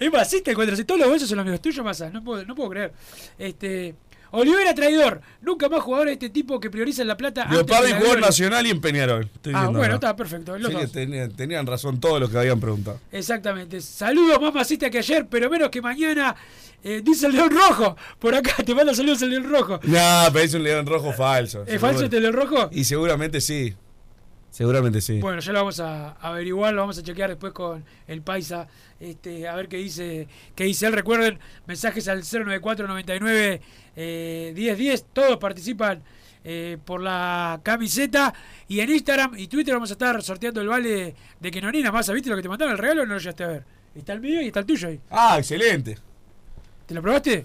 [0.01, 0.85] es masista el 462.
[0.85, 2.11] Todos los bolsos son amigos tuyos, Massa.
[2.11, 2.93] No puedo, no puedo creer.
[3.39, 3.95] Este.
[4.37, 5.21] Olivera traidor.
[5.43, 7.47] Nunca más jugadores de este tipo que priorizan la plata.
[7.51, 8.21] Leopardi jugó en.
[8.21, 9.29] Nacional y en Peñarol.
[9.35, 10.57] Estoy Ah, bueno, está perfecto.
[10.59, 10.93] los Sí que dos.
[10.93, 13.01] tenían, tenían razón todos los que habían preguntado.
[13.13, 13.81] Exactamente.
[13.81, 16.35] Saludos más masista que ayer, pero menos que mañana.
[16.83, 17.97] Eh, dice el León Rojo.
[18.19, 19.81] Por acá te manda saludos el León Rojo.
[19.85, 21.65] No, pero es un león rojo falso.
[21.67, 22.69] ¿Es falso este León Rojo?
[22.73, 23.75] Y seguramente sí.
[24.55, 25.19] Seguramente sí.
[25.19, 28.69] Bueno, ya lo vamos a averiguar, lo vamos a chequear después con el Paisa,
[29.01, 30.93] este, a ver qué dice, qué dice él.
[30.93, 33.61] Recuerden, mensajes al 094 99
[33.97, 36.05] eh, 1010, todos participan
[36.45, 38.33] eh, por la camiseta
[38.69, 41.91] y en Instagram y Twitter vamos a estar sorteando el vale de Kenonina.
[41.91, 43.65] Más, ¿viste lo que te mandaron el regalo o no lo llegaste a ver?
[43.93, 45.01] Está el mío y está el tuyo ahí.
[45.11, 45.99] Ah, excelente.
[46.87, 47.45] ¿Te lo probaste?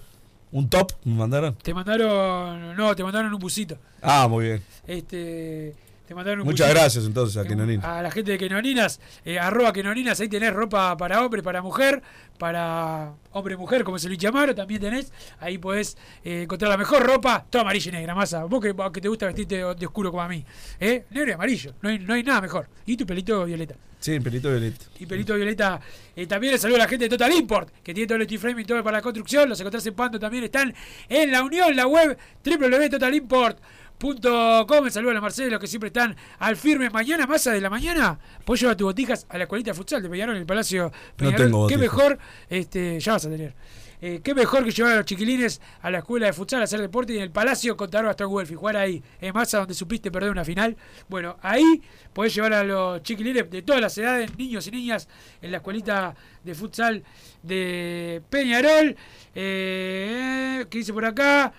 [0.52, 1.56] ¿Un top me mandaron?
[1.56, 3.76] Te mandaron, no, te mandaron un busito.
[4.00, 4.62] Ah, muy bien.
[4.86, 5.74] Este,
[6.10, 7.98] Te mandaron un Muchas gracias entonces a Kenonina.
[7.98, 12.02] A la gente de Kenoninas, eh, arroba Kenoninas, ahí tenés ropa para hombre, para mujer,
[12.36, 15.12] para hombre mujer, como se lo Amaro, también tenés.
[15.38, 18.42] Ahí podés eh, encontrar la mejor ropa, toda amarilla y negra, masa.
[18.42, 20.44] Vos que, que te gusta vestirte de, de oscuro como a mí.
[20.80, 21.04] ¿eh?
[21.10, 22.66] Negro y amarillo, no hay, no hay nada mejor.
[22.86, 23.76] Y tu pelito violeta.
[24.00, 24.86] Sí, el pelito violeta.
[24.98, 25.80] Y Pelito Violeta.
[26.16, 28.40] eh, también les saludo a la gente de Total Import, que tiene todo el steel
[28.40, 29.48] framing, todo para la construcción.
[29.48, 30.42] Los encontrás en Pando también.
[30.42, 30.74] Están
[31.08, 33.79] en la unión, la web www.totalimport.com.
[34.02, 36.88] El saludo a los Marcelos que siempre están al firme.
[36.88, 40.08] Mañana, masa de la mañana, puedes llevar tus botijas a la escuelita de futsal de
[40.08, 41.46] Peñarol en el Palacio Peñarol.
[41.46, 43.54] tengo Qué mejor, este, ya vas a tener.
[44.00, 46.80] Eh, qué mejor que llevar a los chiquilines a la escuela de futsal a hacer
[46.80, 50.30] deporte y en el Palacio contar hasta Guelfi, jugar ahí en masa donde supiste perder
[50.30, 50.74] una final.
[51.06, 51.82] Bueno, ahí
[52.14, 55.08] podés llevar a los chiquilines de todas las edades, niños y niñas,
[55.42, 57.04] en la escuelita de futsal
[57.42, 58.96] de Peñarol.
[59.34, 61.52] Eh, ¿Qué dice por acá?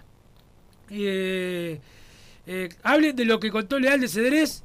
[0.90, 1.80] Eh,
[2.54, 4.64] eh, hablen de lo que contó Leal de Cedrés.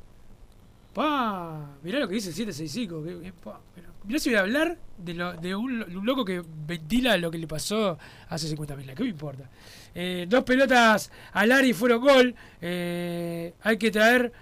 [0.93, 3.05] Pa, mirá lo que dice el 765.
[3.05, 7.31] que- que- pa, pero mirá si voy a hablar de, un, loco que ventila lo
[7.31, 7.97] que le pasó
[8.29, 9.49] hace 50.000 ¿Qué me importa?
[9.95, 12.35] Eh, dos pelotas al y fueron gol.
[12.61, 14.33] Eh, hay que traer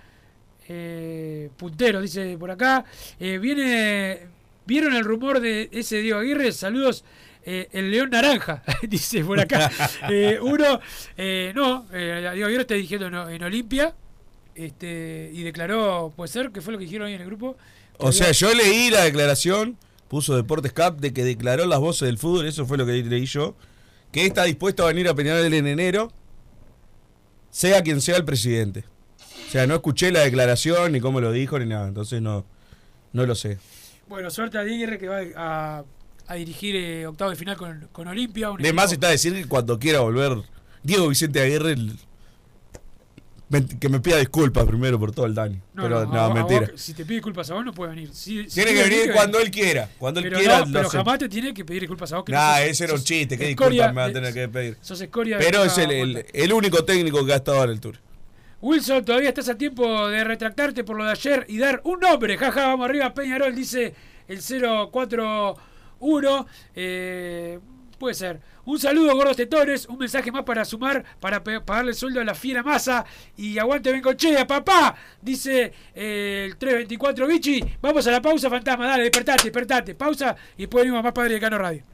[0.68, 2.84] eh, punteros, dice por acá.
[3.20, 4.32] Eh, viene.
[4.66, 6.50] ¿Vieron el rumor de ese Diego Aguirre?
[6.50, 7.04] Saludos.
[7.44, 9.70] Eh, el León Naranja, dice por acá.
[10.10, 10.80] Eh, uno,
[11.16, 13.94] eh, no, Diego Aguirre está dirigiendo en, en Olimpia
[14.54, 17.56] este, y declaró, puede ser, que fue lo que dijeron ahí en el grupo.
[17.98, 19.76] O sea, había- yo leí la declaración,
[20.08, 23.26] puso Deportes Cap, de que declaró las voces del fútbol, eso fue lo que leí
[23.26, 23.56] yo,
[24.12, 26.12] que está dispuesto a venir a Peñarol en enero,
[27.50, 28.84] sea quien sea el presidente.
[29.48, 32.44] O sea, no escuché la declaración, ni cómo lo dijo, ni nada, entonces no,
[33.12, 33.58] no lo sé.
[34.08, 35.84] Bueno, suerte a Aguirre que va a,
[36.26, 38.50] a dirigir eh, octavo de final con, con Olimpia.
[38.58, 40.38] De más está decir que cuando quiera volver
[40.82, 41.96] Diego Vicente Aguirre, el-
[43.50, 45.60] me- que me pida disculpas primero por todo el daño.
[45.74, 46.70] pero no, a vos mentira.
[46.76, 48.10] si te pide disculpas a vos, no puede venir.
[48.12, 49.88] Si- si Tiene que venir cuando él quiera.
[49.98, 52.24] Cuando él pero quiera, no, lo pero jamás te tiene que pedir disculpas a vos.
[52.24, 53.38] que no Nah, sos- ese era un chiste.
[53.38, 54.78] ¿Qué disculpas me va a tener que pedir?
[54.80, 57.98] Sos escoria de Pero es el, el- único técnico que ha estado en el tour.
[58.62, 62.38] Wilson, todavía estás a tiempo de retractarte por lo de ayer y dar un nombre.
[62.38, 63.12] Jaja, vamos arriba.
[63.12, 63.94] Peñarol dice
[64.26, 64.40] el
[65.98, 66.46] 041.
[66.74, 67.58] Eh,
[67.98, 68.40] puede ser.
[68.66, 69.86] Un saludo, gordos tetones.
[69.86, 73.04] Un mensaje más para sumar, para pagarle el sueldo a la fiera masa.
[73.36, 74.94] Y aguante Bencochea, papá.
[75.20, 77.64] Dice eh, el 324 Bichi.
[77.82, 78.86] Vamos a la pausa, fantasma.
[78.86, 79.94] Dale, despertate, despertate.
[79.94, 81.93] Pausa y después venimos más Padre de Cano Radio.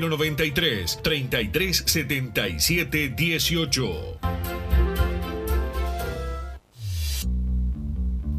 [0.00, 4.63] 093 3377 18.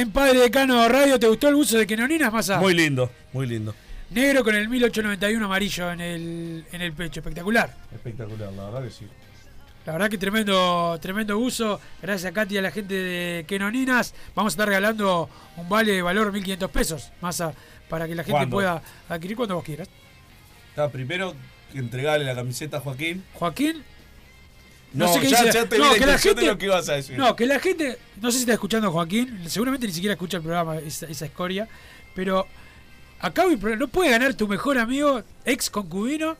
[0.00, 1.18] En Padre Decano Radio.
[1.18, 2.58] ¿Te gustó el uso de Kenoninas, Masa?
[2.58, 3.74] Muy lindo, muy lindo.
[4.10, 7.20] Negro con el 1891 amarillo en el, en el pecho.
[7.20, 7.76] Espectacular.
[7.92, 9.06] Espectacular, la verdad que sí.
[9.86, 11.80] La verdad que tremendo, tremendo uso.
[12.00, 14.14] Gracias a Katy y a la gente de Kenoninas.
[14.34, 17.52] Vamos a estar regalando un vale de valor 1.500 pesos, Masa,
[17.88, 18.56] para que la gente ¿Cuándo?
[18.56, 19.88] pueda adquirir cuando vos quieras.
[20.70, 21.34] Está, primero
[21.74, 23.22] entregarle la camiseta a Joaquín.
[23.34, 23.84] Joaquín.
[24.92, 25.52] No, qué ya, dice.
[25.58, 27.16] ya te No, vi que la la intención de gente- lo que ibas a decir.
[27.18, 30.42] No, que la gente, no sé si está escuchando Joaquín, seguramente ni siquiera escucha el
[30.42, 31.68] programa, esa, esa escoria,
[32.14, 32.46] pero
[33.20, 33.44] acá
[33.78, 36.36] no puede ganar tu mejor amigo, ex concubino,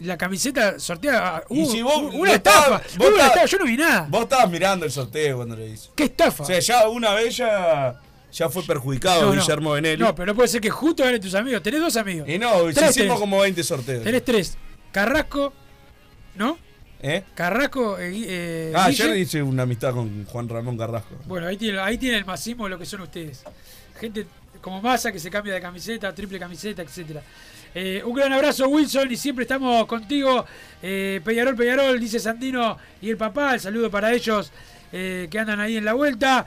[0.00, 1.44] la camiseta sorteada.
[1.48, 4.06] Uh, si vos no una estabas- estafa, vos una estafa, yo no vi nada.
[4.10, 5.88] Vos estabas mirando el sorteo cuando le hice.
[5.94, 6.42] ¿Qué estafa?
[6.42, 8.00] O sea, ya una vez ya,
[8.32, 9.40] ya fue perjudicado No, no.
[9.40, 10.02] Guillermo Benelli.
[10.02, 11.62] No, pero no puede ser que justo ganen tus amigos.
[11.62, 12.28] Tenés dos amigos.
[12.28, 13.18] Y no, Tres hicimos tenés.
[13.20, 14.02] como 20 sorteos.
[14.04, 14.56] Tenés tres.
[14.90, 15.52] Carrasco,
[16.34, 16.58] ¿no?
[17.02, 17.24] ¿Eh?
[17.34, 19.02] Carrasco, eh, eh, Ah, Guille.
[19.04, 21.16] ayer hice una amistad con Juan Ramón Carrasco.
[21.26, 23.42] Bueno, ahí tiene, ahí tiene el masismo de lo que son ustedes.
[23.98, 24.26] Gente
[24.60, 27.22] como Massa que se cambia de camiseta, triple camiseta, etcétera.
[27.74, 30.44] Eh, un gran abrazo, Wilson, y siempre estamos contigo.
[30.80, 33.54] Eh, Peñarol, Peñarol, dice Sandino y el papá.
[33.54, 34.52] El saludo para ellos
[34.92, 36.46] eh, que andan ahí en la vuelta.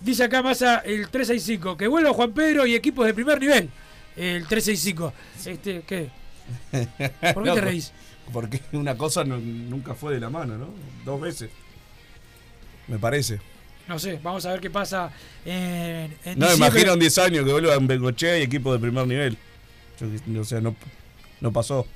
[0.00, 3.70] Dice acá Massa el 365, que vuelva Juan Pedro y equipos de primer nivel.
[4.16, 5.12] El 365.
[5.46, 6.08] Este, ¿Qué?
[7.34, 7.92] ¿Por qué te reís?
[8.32, 10.68] Porque una cosa no- nunca fue de la mano, ¿no?
[11.04, 11.50] Dos veces.
[12.88, 13.40] Me parece.
[13.88, 15.10] No sé, vamos a ver qué pasa
[15.44, 19.06] en, en No, imagino en 10 años que vuelva en Bengochea y equipo de primer
[19.06, 19.36] nivel.
[20.00, 20.74] Yo, o sea, no,
[21.40, 21.86] no pasó.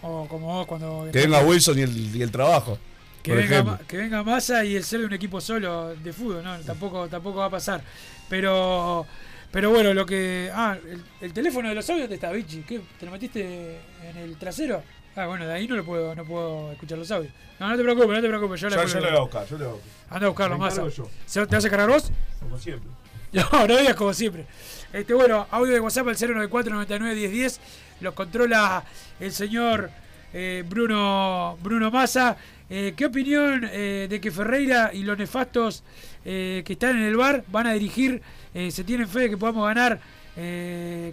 [0.00, 1.08] O como vos cuando...
[1.12, 2.78] Que venga Wilson y el, y el trabajo.
[3.22, 6.58] Que venga, que venga Massa y el ser de un equipo solo de fútbol, no,
[6.60, 7.82] tampoco, tampoco va a pasar.
[8.28, 9.06] Pero
[9.54, 10.50] pero bueno, lo que.
[10.52, 12.62] Ah, el, el teléfono de los audios te está, Vichy.
[12.62, 12.80] ¿Qué?
[12.98, 14.82] ¿Te lo metiste en el trasero?
[15.16, 17.32] Ah, bueno, de ahí no lo puedo, no puedo escuchar los audios.
[17.60, 18.60] No, no te preocupes, no te preocupes.
[18.60, 19.92] Yo, le yo lo voy a buscar, yo lo voy a buscar.
[20.10, 21.08] Anda a buscarlo, yo.
[21.26, 22.10] ¿Se- ¿Te vas a cargar vos?
[22.40, 22.90] Como siempre.
[23.34, 24.46] No, no digas como siempre.
[24.92, 27.60] Este, bueno, audio de WhatsApp al 094 99 10 10.
[28.00, 28.84] Los controla
[29.18, 29.90] el señor
[30.32, 32.36] eh, Bruno, Bruno Massa.
[32.70, 35.82] Eh, ¿Qué opinión eh, de que Ferreira y los nefastos
[36.22, 38.22] que están en el bar van a dirigir?
[38.70, 39.98] ¿Se tienen fe de que podamos ganar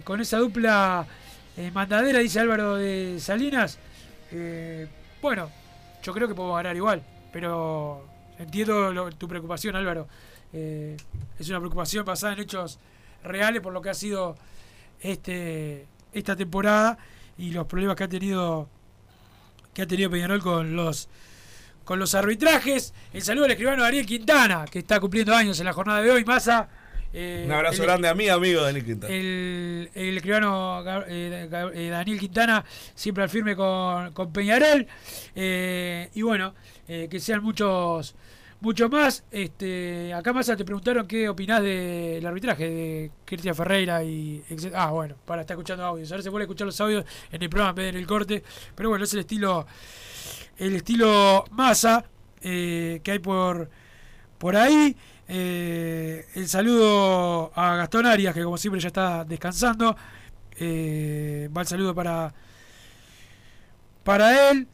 [0.04, 1.04] con esa dupla
[1.74, 2.20] mandadera?
[2.20, 3.80] Dice Álvaro de Salinas.
[4.32, 4.88] Eh,
[5.20, 5.50] bueno,
[6.02, 7.02] yo creo que podemos ganar igual,
[7.32, 8.06] pero
[8.38, 10.08] entiendo tu preocupación, Álvaro.
[10.52, 10.96] Eh,
[11.38, 12.78] es una preocupación basada en hechos
[13.22, 14.36] reales por lo que ha sido
[15.00, 16.98] este esta temporada
[17.38, 18.68] y los problemas que ha tenido
[19.72, 21.08] que ha tenido Peñarol con los
[21.84, 22.94] con los arbitrajes.
[23.12, 26.24] El saludo al escribano Daniel Quintana, que está cumpliendo años en la jornada de hoy.
[26.24, 26.68] Massa.
[27.12, 29.14] Eh, Un abrazo el- grande a mi amigo Daniel Quintana.
[29.14, 34.86] el, el escribano eh, eh, Daniel Quintana siempre al firme con, con Peñarol
[35.34, 36.54] Eh, y bueno
[36.86, 38.14] que sean muchos
[38.60, 44.42] muchos más este acá más te preguntaron qué opinás del arbitraje de Cristian Ferreira y
[44.50, 44.72] etc.
[44.74, 47.70] ah bueno para estar escuchando audios ahora se puede escuchar los audios en el programa
[47.70, 48.42] en vez de en el corte
[48.74, 49.66] pero bueno es el estilo
[50.58, 52.04] el estilo masa
[52.40, 53.70] que hay por
[54.38, 54.96] por ahí.
[55.34, 59.96] Eh, el saludo a Gastón Arias, que como siempre ya está descansando.
[60.58, 62.34] Eh, va el saludo para
[64.04, 64.68] para él.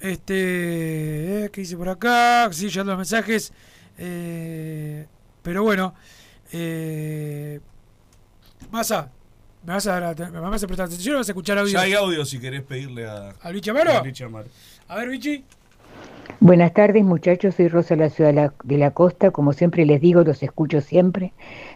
[0.00, 2.48] Este, eh, ¿qué dice por acá?
[2.52, 3.52] Sí, llegando los mensajes.
[3.98, 5.06] Eh,
[5.42, 5.94] pero bueno,
[8.70, 9.10] Masa,
[9.64, 11.72] ¿me vas, a, dar- ¿me vas a prestar atención o vas a escuchar audio?
[11.72, 13.34] Ya hay audio si querés pedirle a.
[13.42, 14.48] A Vichy Amaro.
[14.88, 15.44] A ver, Vichy.
[16.40, 20.22] Buenas tardes muchachos, soy Rosa de la Ciudad de la, Costa, como siempre les digo,
[20.22, 21.32] los escucho siempre.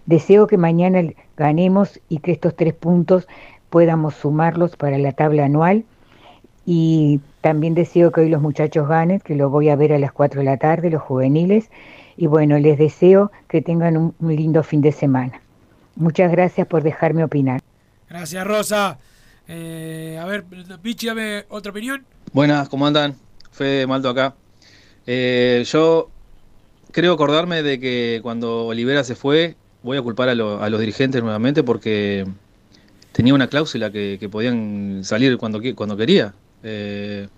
[0.07, 1.03] Deseo que mañana
[1.37, 3.27] ganemos y que estos tres puntos
[3.71, 5.85] podamos sumarlos para la tabla anual.
[6.65, 10.13] Y también deseo que hoy los muchachos ganen, que lo voy a ver a las
[10.13, 11.71] 4 de la tarde, los juveniles.
[12.17, 15.41] Y bueno, les deseo que tengan un, un lindo fin de semana.
[15.97, 17.61] Muchas gracias por dejarme opinar.
[18.09, 18.99] Gracias, Rosa.
[19.49, 20.45] Eh, a ver,
[20.83, 22.05] Vichy, dame otra opinión.
[22.33, 23.17] Buenas, ¿cómo andan?
[23.51, 24.35] Fede Maldo acá.
[25.07, 26.11] Eh, yo
[26.93, 30.81] creo acordarme de que cuando Olivera se fue, voy a culpar a, lo- a los
[30.81, 32.27] dirigentes nuevamente porque
[33.13, 36.35] tenía una cláusula que, podían salir cuando, cuando quería.
[36.63, 37.29] Eh,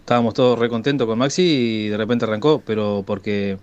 [0.00, 3.58] estábamos todos re contentos con Maxi y de repente arrancó, pero porque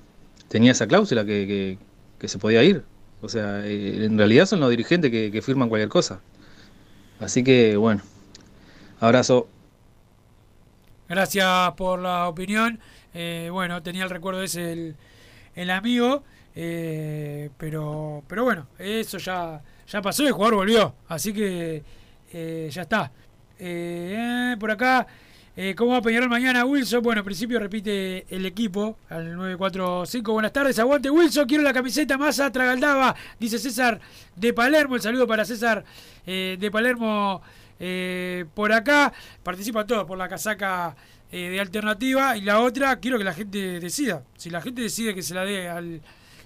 [0.48, 1.78] tenía esa cláusula que, que-
[2.20, 2.84] que se podía ir.
[3.22, 6.22] O sea, eh, en realidad son los dirigentes que firman cualquier cosa.
[7.20, 8.02] Así que bueno,
[9.00, 9.48] abrazo.
[11.08, 12.80] Gracias por la opinión.
[13.14, 14.96] Eh, bueno, tenía el recuerdo ese
[15.56, 16.24] el, amigo,
[16.56, 21.84] eh, pero pero bueno, eso ya ya pasó y el jugador volvió, así que
[22.34, 23.12] eh, ya está.
[24.60, 25.06] Por acá,
[25.76, 27.04] ¿cómo va a Peñarol mañana Wilson?
[27.04, 30.32] Bueno, en principio repite el equipo al 945.
[30.32, 34.00] Buenas tardes, aguante Wilson, quiero la camiseta más atragaldaba, dice César
[34.36, 34.96] de Palermo.
[34.96, 35.84] El saludo para César
[36.26, 37.42] de Palermo
[38.56, 39.14] por acá.
[39.44, 40.96] Participan todos por la casaca
[41.32, 42.36] eh, de alternativa.
[42.38, 44.24] Y la otra, quiero que la gente decida.
[44.38, 46.02] Si la gente decide que se la dé al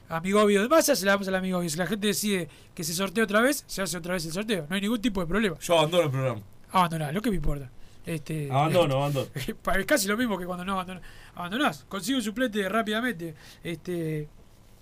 [0.10, 1.70] amigo obvio de masa, se la damos al amigo obvio.
[1.70, 4.66] Si la gente decide que se sortee otra vez, se hace otra vez el sorteo.
[4.70, 5.58] No hay ningún tipo de problema.
[5.60, 6.42] Yo abandono el programa.
[6.72, 7.70] Abandoná, lo que me importa.
[8.06, 9.28] Este, Abandono, abandono.
[9.34, 11.04] Es casi lo mismo que cuando no abandonás.
[11.34, 11.86] abandonás.
[11.88, 13.34] Consigo un suplente rápidamente.
[13.64, 14.28] Este,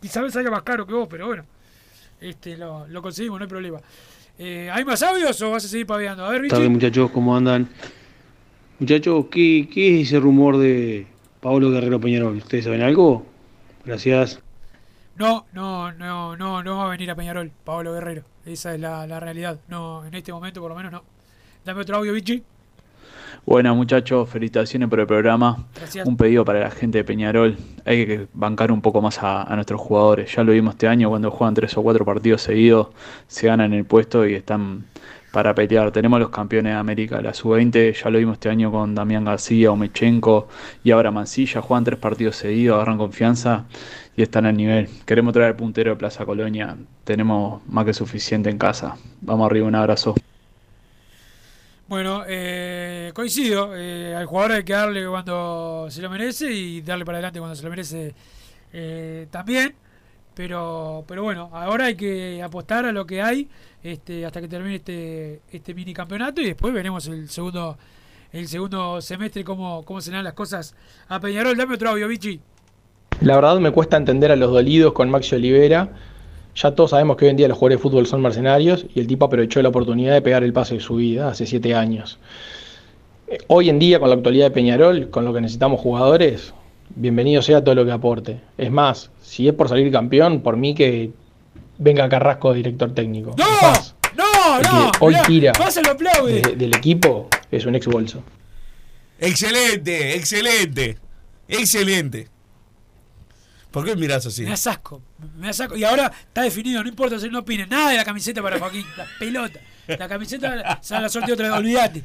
[0.01, 1.45] quizás salga más caro que vos, pero bueno.
[2.19, 3.79] Este, lo, lo conseguimos, no hay problema.
[4.37, 6.25] Eh, ¿Hay más audios o vas a seguir paveando?
[6.25, 6.67] A ver, Vichy.
[6.67, 7.69] muchachos, ¿cómo andan?
[8.79, 11.05] Muchachos, ¿qué, qué es ese rumor de
[11.41, 12.37] Pablo Guerrero Peñarol?
[12.37, 13.25] ¿Ustedes saben algo?
[13.85, 14.41] Gracias.
[15.15, 18.23] No, no, no, no, no va a venir a Peñarol, Pablo Guerrero.
[18.45, 19.59] Esa es la, la realidad.
[19.67, 21.03] No, en este momento por lo menos no.
[21.63, 22.43] Dame otro audio, Vichy.
[23.45, 25.65] Buenas muchachos, felicitaciones por el programa.
[25.75, 26.07] Gracias.
[26.07, 27.57] Un pedido para la gente de Peñarol.
[27.85, 30.33] Hay que bancar un poco más a, a nuestros jugadores.
[30.33, 32.87] Ya lo vimos este año cuando juegan tres o cuatro partidos seguidos,
[33.27, 34.85] se ganan el puesto y están
[35.33, 35.91] para pelear.
[35.91, 39.71] Tenemos los campeones de América, la sub-20, ya lo vimos este año con Damián García,
[39.71, 40.47] Omechenko
[40.83, 41.59] y ahora Mancilla.
[41.59, 43.65] Juegan tres partidos seguidos, agarran confianza
[44.15, 44.87] y están al nivel.
[45.07, 46.77] Queremos traer el puntero de Plaza Colonia.
[47.03, 48.95] Tenemos más que suficiente en casa.
[49.21, 50.13] Vamos arriba, un abrazo.
[51.87, 53.75] Bueno, eh, coincido.
[53.75, 57.55] eh, al jugador hay que darle cuando se lo merece y darle para adelante cuando
[57.55, 58.13] se lo merece
[58.71, 59.73] eh, también.
[60.35, 63.47] Pero, pero bueno, ahora hay que apostar a lo que hay
[63.83, 67.77] este, hasta que termine este, este mini campeonato y después veremos el segundo
[68.31, 70.75] el segundo semestre cómo, cómo se dan las cosas
[71.07, 71.55] a Peñarol.
[71.55, 72.39] Dame otro audio, Vichy.
[73.21, 75.89] La verdad me cuesta entender a los dolidos con Maxi Olivera.
[76.55, 79.07] Ya todos sabemos que hoy en día los jugadores de fútbol son mercenarios y el
[79.07, 82.19] tipo aprovechó la oportunidad de pegar el pase de su vida hace siete años.
[83.47, 86.53] Hoy en día, con la actualidad de Peñarol, con lo que necesitamos jugadores,
[86.95, 88.39] bienvenido sea todo lo que aporte.
[88.57, 91.11] Es más, si es por salir campeón, por mí que
[91.77, 93.35] venga Carrasco de director técnico.
[93.37, 93.45] ¡No!
[93.61, 94.91] Más, ¡No, el no!
[94.99, 96.41] hoy tira Pasa lo aplaude.
[96.41, 98.23] de- del equipo es un ex bolso.
[99.19, 100.97] Excelente, excelente,
[101.47, 102.27] excelente.
[103.71, 104.43] ¿Por qué mirás así?
[104.43, 105.01] Me das asco,
[105.37, 105.75] me das asco.
[105.75, 108.85] Y ahora está definido, no importa si no opinen nada de la camiseta para Joaquín,
[108.97, 109.59] la pelota.
[109.87, 112.03] La camiseta se la sorteo otra vez, olvídate.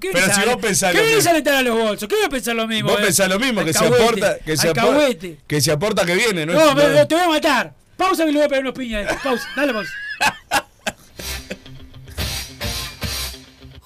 [0.00, 1.50] ¿Qué Pero si vos pensás ¿Qué lo venís mismo.
[1.50, 2.08] a los bolsos?
[2.08, 2.90] ¿Qué voy a pensar lo mismo?
[2.90, 3.04] Vos eh?
[3.04, 6.52] pensás lo mismo, que se aporta, que se aporta, que se aporta que viene, ¿no?
[6.52, 7.74] No, es- me- te voy a matar.
[7.96, 9.16] Pausa que le voy a pegar unos piñas.
[9.22, 9.90] Pausa, dale pausa.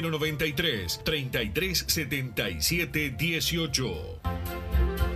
[0.00, 5.15] 093 33 77 18.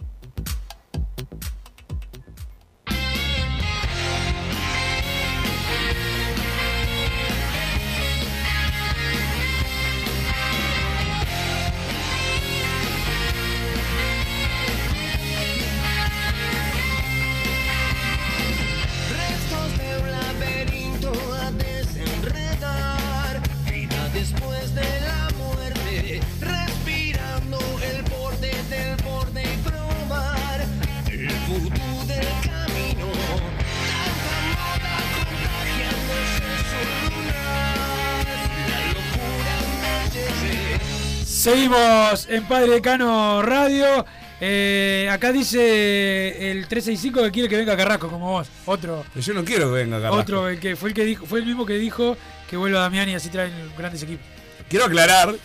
[42.31, 44.05] En Padre Decano Radio.
[44.39, 48.47] Eh, acá dice el 365 que quiere que venga Carrasco como vos.
[48.65, 49.05] Otro.
[49.15, 50.21] Yo no quiero que venga Carrasco.
[50.21, 52.17] Otro, el que fue el que dijo, fue el mismo que dijo
[52.49, 54.25] que vuelva Damián y así traen grandes equipos.
[54.69, 55.35] Quiero aclarar,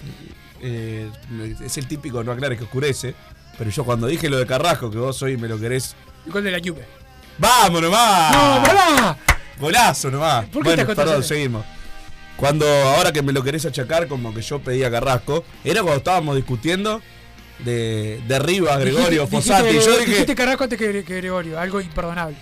[0.62, 1.11] eh,
[1.62, 3.14] es el típico no aclares que oscurece,
[3.59, 5.97] pero yo cuando dije lo de Carrasco, que vos hoy me lo querés.
[6.24, 6.87] ¿Y cuál de la Juve?
[7.39, 8.32] ¡Vamos nomás!
[8.32, 9.18] ¡No, volá!
[9.59, 10.47] Golazo nomás.
[10.47, 11.64] ¿Por qué bueno, te perdón, seguimos.
[12.37, 16.37] Cuando, ahora que me lo querés achacar, como que yo pedía Carrasco, era cuando estábamos
[16.37, 17.01] discutiendo
[17.61, 19.68] de, de Rivas, Gregorio, Dijiste- Fossati.
[19.68, 22.37] dijiste- Yo dije, dijiste Carrasco antes que, que Gregorio, algo imperdonable.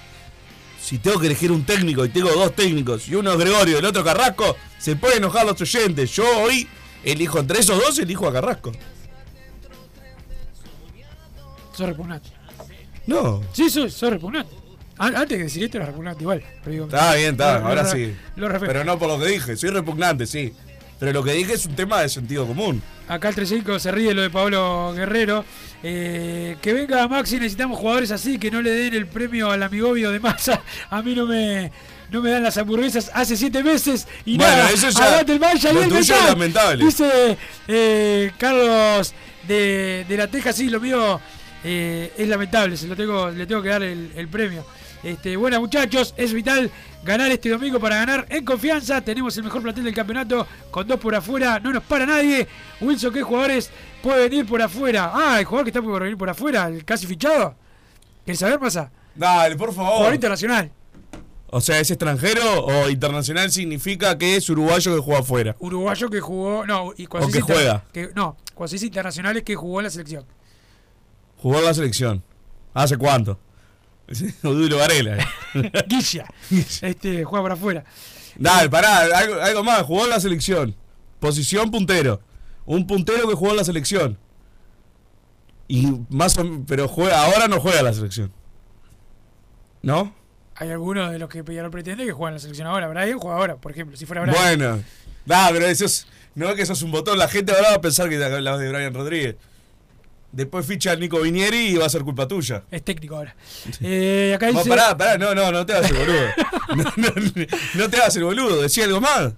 [0.82, 3.78] si tengo que elegir un técnico y tengo dos técnicos y uno es Gregorio y
[3.78, 6.10] el otro Carrasco, se pueden enojar los oyentes.
[6.10, 6.68] Yo hoy
[7.04, 8.72] elijo entre esos dos, elijo a Carrasco.
[11.72, 12.30] Sos repugnante.
[13.06, 13.42] No.
[13.52, 14.54] Sí, sos, sos repugnante.
[14.98, 16.42] An- Antes de decir esto era repugnante igual.
[16.62, 18.14] pero digo, Está bien, está, ahora lo- sí.
[18.36, 18.60] lo.
[18.60, 20.52] Pero no por lo que dije, soy repugnante, sí.
[21.00, 22.80] Pero lo que dije es un tema de sentido común.
[23.08, 25.44] Acá el 35 se ríe lo de Pablo Guerrero.
[25.82, 30.10] Eh, que venga Maxi, necesitamos jugadores así, que no le den el premio al amigobio
[30.12, 30.62] de masa.
[30.88, 31.70] A mí no me,
[32.10, 34.70] no me dan las hamburguesas hace siete meses y Bueno, nada.
[34.70, 36.84] eso ya- el Mancha y el tuyo es lamentable.
[36.86, 37.36] Dice
[37.68, 39.12] eh, Carlos
[39.46, 41.20] de, de la Teja, sí, lo mío
[41.64, 44.64] eh, es lamentable, se lo tengo, le tengo que dar el, el premio.
[45.04, 46.70] Este, bueno muchachos, es vital
[47.04, 49.02] ganar este domingo para ganar en confianza.
[49.02, 52.48] Tenemos el mejor plantel del campeonato con dos por afuera, no nos para nadie.
[52.80, 53.70] Wilson, ¿qué jugadores
[54.02, 55.10] puede venir por afuera?
[55.12, 57.54] Ah, el jugador que está por venir por afuera, el casi fichado.
[58.24, 58.90] ¿Querés saber, pasa?
[59.14, 59.92] Dale, por favor.
[59.92, 60.70] Jugador internacional.
[61.50, 65.54] O sea, ¿es extranjero o internacional significa que es uruguayo que juega afuera?
[65.60, 66.66] Uruguayo que jugó.
[66.66, 67.84] No, y cuando O que inter- juega.
[67.92, 70.24] que- no, cuando se dice internacional es que jugó en la selección.
[71.36, 72.24] Jugó en la selección.
[72.72, 73.38] ¿Hace cuánto?
[74.42, 75.16] Oduro Varela.
[75.88, 76.26] Guilla.
[76.50, 77.84] Este, juega por afuera.
[78.36, 79.82] Dale, pará, algo, algo más.
[79.82, 80.74] Jugó en la selección.
[81.20, 82.20] Posición puntero.
[82.66, 84.18] Un puntero que jugó en la selección.
[85.68, 88.32] Y más o men- pero juega, ahora no juega la selección.
[89.82, 90.14] ¿No?
[90.56, 92.88] Hay algunos de los que Peñarol pretende que juegan en la selección ahora.
[92.88, 93.96] Brian juega ahora, por ejemplo.
[93.96, 94.36] Si fuera Brian.
[94.36, 94.82] Bueno.
[95.26, 96.06] Nah, pero eso es.
[96.34, 97.18] No es que eso es un botón.
[97.18, 99.36] La gente ahora va a pensar que hablabas de Brian Rodríguez.
[100.34, 102.64] Después ficha al Nico Vinieri y va a ser culpa tuya.
[102.68, 103.36] Es técnico ahora.
[103.80, 106.26] Eh, acá No, pará, pará, no, no, no te hagas el boludo.
[106.74, 109.34] No, no, no te hagas el boludo, decía algo más.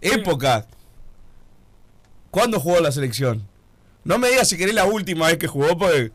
[0.00, 0.66] Época.
[2.30, 3.46] ¿Cuándo jugó la selección?
[4.04, 6.12] No me digas si querés la última vez que jugó, porque.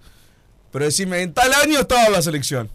[0.71, 2.71] Pero decime, en tal año estaba la selección.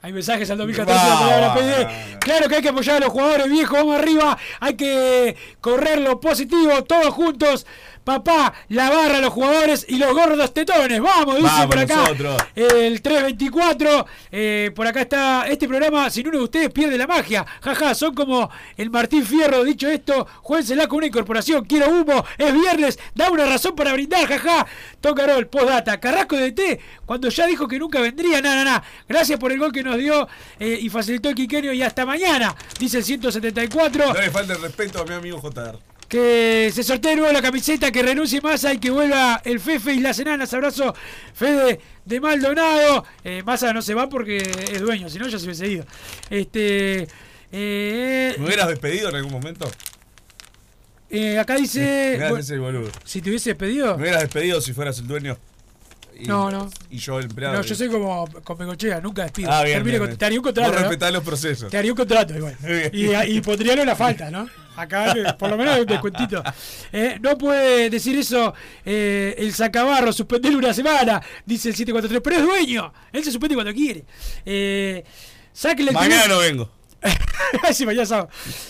[0.00, 2.18] Hay mensajes al 2014 de la palabra.
[2.18, 4.36] Claro que hay que apoyar a los jugadores viejos, vamos arriba.
[4.58, 7.66] Hay que correr lo positivo, todos juntos.
[8.04, 11.00] Papá, la barra, los jugadores y los gordos tetones.
[11.00, 11.96] Vamos, dice Vamos por acá.
[11.96, 12.36] nosotros.
[12.56, 14.06] El 324.
[14.32, 16.10] eh, por acá está este programa.
[16.10, 17.46] Sin uno de ustedes pierde la magia.
[17.60, 19.62] Jaja, son como el Martín Fierro.
[19.62, 21.64] Dicho esto, juénsela con una incorporación.
[21.64, 22.24] Quiero humo.
[22.38, 22.98] Es viernes.
[23.14, 24.26] Da una razón para brindar.
[24.26, 24.66] Jaja.
[25.00, 26.00] Tocarol, postdata.
[26.00, 26.80] Carrasco de T.
[27.06, 28.40] Cuando ya dijo que nunca vendría.
[28.42, 28.82] Nada, nada.
[29.08, 30.26] Gracias por el gol que nos dio
[30.58, 31.72] eh, y facilitó el Quiquenio.
[31.72, 32.56] Y hasta mañana.
[32.80, 34.06] Dice el 174.
[34.12, 35.78] No le falta el respeto a mi amigo JR.
[36.12, 40.00] Que se sortee nuevo la camiseta, que renuncie Massa y que vuelva el Fefe y
[40.00, 40.52] las enanas.
[40.52, 40.94] Abrazo,
[41.32, 43.06] Fede de Maldonado.
[43.24, 45.86] Eh, Massa no se va porque es dueño, si no ya se hubiese ido.
[46.28, 47.08] Este.
[47.50, 49.70] eh, ¿Me hubieras despedido en algún momento?
[51.08, 52.18] eh, acá dice.
[52.28, 52.90] Bueno, el boludo.
[53.06, 53.96] si te hubiese despedido.
[53.96, 55.38] Me hubieras despedido si fueras el dueño.
[56.18, 56.70] Y- No, no.
[56.90, 57.56] Y yo el empleado.
[57.56, 59.50] No, yo soy como con Bengochea, nunca despido.
[59.52, 60.18] Ah, bien, bien, con- bien.
[60.18, 60.72] Te haría un contrato.
[60.72, 61.10] Vos ¿no?
[61.10, 61.70] los procesos.
[61.70, 62.56] Te haría un contrato igual.
[62.92, 64.48] Y, y pondría una falta, ¿no?
[64.76, 66.42] Acá que por lo menos hay un descuentito.
[66.92, 68.54] Eh, no puede decir eso
[68.84, 72.92] eh, el sacabarro, suspenderlo una semana, dice el 743, pero es dueño.
[73.12, 74.04] Él se suspende cuando quiere.
[74.44, 75.04] Eh,
[75.92, 76.70] Mañana no vengo.
[77.72, 78.28] Sí, mañana sábado.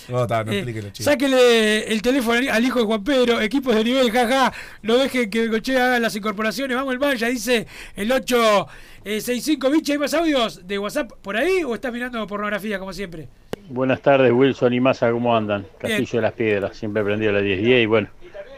[0.08, 4.10] No, está, no Eh, sáquele el teléfono al- hijo de Juan Pedro, equipos de nivel,
[4.10, 4.52] jaja.
[4.82, 6.76] No dejen que Bengochea haga las incorporaciones.
[6.76, 9.70] Vamos el mal, ya dice el 865.
[9.70, 13.28] Biche, ¿hay más audios de WhatsApp por ahí o estás mirando pornografía como siempre?
[13.68, 15.62] Buenas tardes, Wilson y Massa, ¿cómo andan?
[15.62, 15.72] Bien.
[15.78, 18.08] Castillo de las Piedras, siempre prendido a las 10 10 y bueno,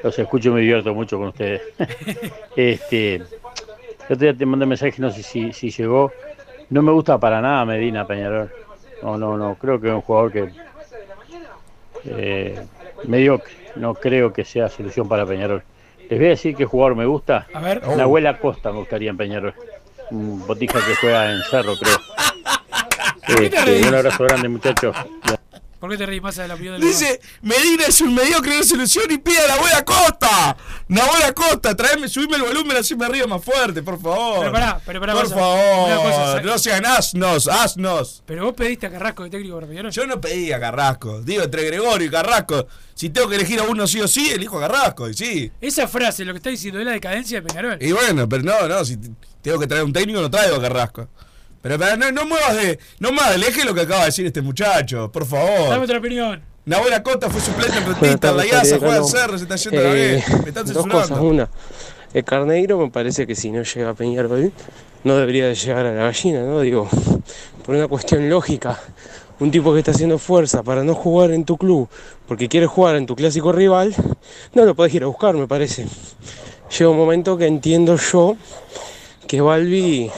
[0.03, 1.61] los escucho y me divierto mucho con ustedes.
[2.57, 3.23] este,
[4.05, 6.11] otro día te mandé un mensaje, no sé si, si llegó.
[6.71, 8.51] No me gusta para nada Medina Peñarol.
[9.05, 10.51] No, no, no, creo que es un jugador que
[12.07, 12.59] eh,
[13.05, 13.53] mediocre.
[13.77, 15.63] No creo que sea solución para Peñarol.
[16.09, 17.47] Les voy a decir qué jugador me gusta.
[17.53, 17.87] A ver.
[17.87, 19.53] La abuela Costa me gustaría en Peñarol.
[20.11, 21.97] Un botija que juega en Cerro, creo.
[23.27, 24.95] Este, un abrazo grande, muchachos.
[25.85, 28.65] ¿Por qué te ríes más de la opinión del Dice, Medina es un mediocre de
[28.65, 30.57] solución y pide a la abuela Costa.
[30.89, 34.39] La abuela Costa, traeme, subime el volumen así me río más fuerte, por favor.
[34.39, 38.23] Pero pará, pero pará, Por favor, una cosa, no sean asnos, asnos.
[38.25, 39.93] Pero vos pediste a Carrasco de técnico para Peñarol.
[39.93, 41.21] Yo no pedí a Carrasco.
[41.21, 42.67] Digo, entre Gregorio y Carrasco.
[42.95, 45.11] Si tengo que elegir a uno sí o sí, elijo a Carrasco.
[45.11, 45.53] Y sí.
[45.61, 47.77] Esa frase, lo que está diciendo es la decadencia de Peñarol.
[47.83, 48.87] Y bueno, pero no, no.
[48.87, 48.97] Si
[49.43, 51.11] tengo que traer un técnico, no traigo a Carrasco.
[51.65, 52.79] Pero, pero no, no muevas de.
[52.99, 55.71] No más aleje lo que acaba de decir este muchacho, por favor.
[55.71, 56.43] Dame otra opinión.
[56.67, 57.79] Nahuela Costa fue suplente
[58.29, 59.05] en la IASA, juega no.
[59.05, 60.37] Cerro, se está yendo la Eh, B.
[60.43, 61.19] Me están Dos cosas.
[61.19, 61.49] Una,
[62.13, 64.53] el Carneiro me parece que si no llega a Peñarol
[65.05, 66.61] no debería de llegar a la gallina, ¿no?
[66.61, 66.87] Digo,
[67.65, 68.79] por una cuestión lógica.
[69.41, 71.89] un tipo que está haciendo fuerza para no jugar en tu club
[72.29, 73.95] porque quiere jugar en tu clásico rival,
[74.53, 75.87] no lo podés ir a buscar, me parece.
[76.79, 78.37] Llega un momento que entiendo yo
[79.27, 80.11] que Balbi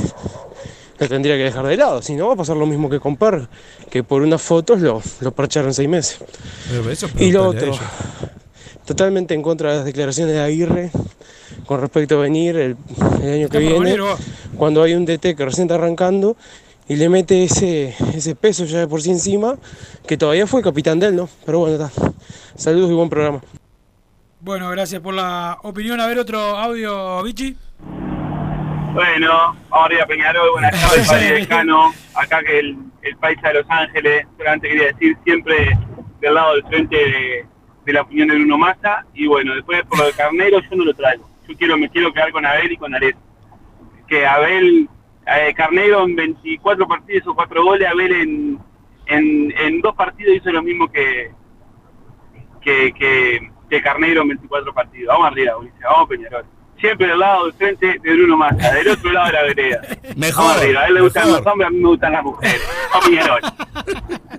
[0.99, 3.16] lo tendría que dejar de lado, si no va a pasar lo mismo que con
[3.16, 3.49] Per,
[3.90, 6.18] que por unas fotos lo, lo parcharon seis meses.
[6.70, 7.72] Pero eso es Y lo otro,
[8.84, 10.90] totalmente en contra de las declaraciones de Aguirre
[11.66, 12.76] con respecto a venir el,
[13.22, 14.01] el año que viene, venir,
[14.57, 16.36] cuando hay un DT que recién está arrancando
[16.88, 19.57] y le mete ese, ese peso ya de por sí encima,
[20.07, 21.28] que todavía fue capitán de él, ¿no?
[21.44, 21.90] Pero bueno, está.
[22.57, 23.42] Saludos y buen programa.
[24.40, 26.01] Bueno, gracias por la opinión.
[26.01, 27.57] A ver, otro audio, Vichy.
[28.97, 33.66] Bueno, vamos arriba Peñarol, buenas tardes, Padre Decano, acá que el, el paisa de Los
[33.68, 35.78] Ángeles, solamente quería decir siempre
[36.18, 37.47] del lado del frente de,
[37.84, 40.86] de la opinión de Bruno Massa, y bueno, después por lo de Carnero yo no
[40.86, 43.18] lo traigo, yo quiero me quiero quedar con Abel y con Aret,
[44.09, 44.88] que Abel,
[45.26, 48.59] eh, Carnero en 24 partidos hizo 4 goles, Abel en,
[49.09, 51.32] en, en dos partidos hizo lo mismo que,
[52.62, 56.56] que, que, que Carnero en 24 partidos, vamos arriba, Ulises, vamos Peñarol.
[56.79, 59.83] Siempre del lado del frente de Bruno Massa, del otro lado de la vereda.
[60.16, 61.43] Mejor, arriba, a él le gustan mejor.
[61.45, 62.61] los hombres, a mí me gustan las mujeres.
[62.93, 63.41] Vamos Peñarol.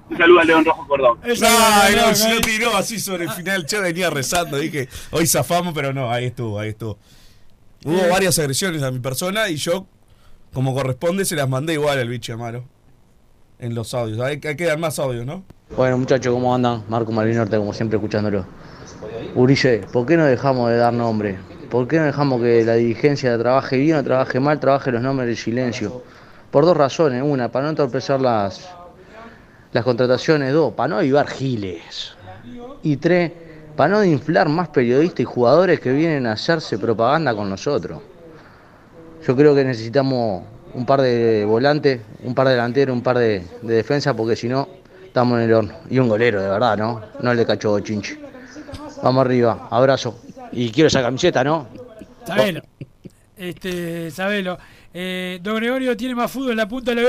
[0.09, 1.19] Un saludo a León Rojo Cordón.
[1.23, 5.73] Ay, no, si no tiró así sobre el final, yo venía rezando, dije, hoy zafamos,
[5.73, 6.97] pero no, ahí estuvo, ahí estuvo.
[7.83, 8.09] Hubo Eh.
[8.09, 9.87] varias agresiones a mi persona y yo,
[10.53, 12.63] como corresponde, se las mandé igual al bicho Amaro.
[13.59, 14.19] En los audios.
[14.19, 15.43] Hay, hay que dar más audios, ¿no?
[15.75, 16.83] Bueno muchachos, ¿cómo andan?
[16.87, 18.45] Marco Marinorte, como siempre, escuchándolo.
[19.33, 21.37] Uribe, ¿por qué no dejamos de dar nombre?
[21.69, 25.27] ¿Por qué no dejamos que la dirigencia trabaje bien o trabaje mal, trabaje los nombres
[25.27, 26.01] del silencio?
[26.49, 27.21] Por dos razones.
[27.25, 28.69] Una, para no entorpecer las,
[29.73, 30.53] las contrataciones.
[30.53, 32.13] Dos, para no avivar giles.
[32.83, 33.31] Y tres,
[33.75, 38.01] para no inflar más periodistas y jugadores que vienen a hacerse propaganda con nosotros.
[39.25, 40.43] Yo creo que necesitamos
[40.73, 44.47] un par de volantes, un par de delanteros, un par de, de defensa, porque si
[44.47, 44.69] no,
[45.03, 45.73] estamos en el horno.
[45.89, 47.01] Y un golero, de verdad, ¿no?
[47.19, 48.17] No el de cacho chinche.
[49.03, 50.15] Vamos arriba, abrazo.
[50.51, 51.67] Y quiero esa camiseta, ¿no?
[52.25, 52.61] Sabelo.
[53.35, 54.57] Este, Sabelo.
[54.93, 57.07] Eh, Don Gregorio tiene más fútbol en la punta de la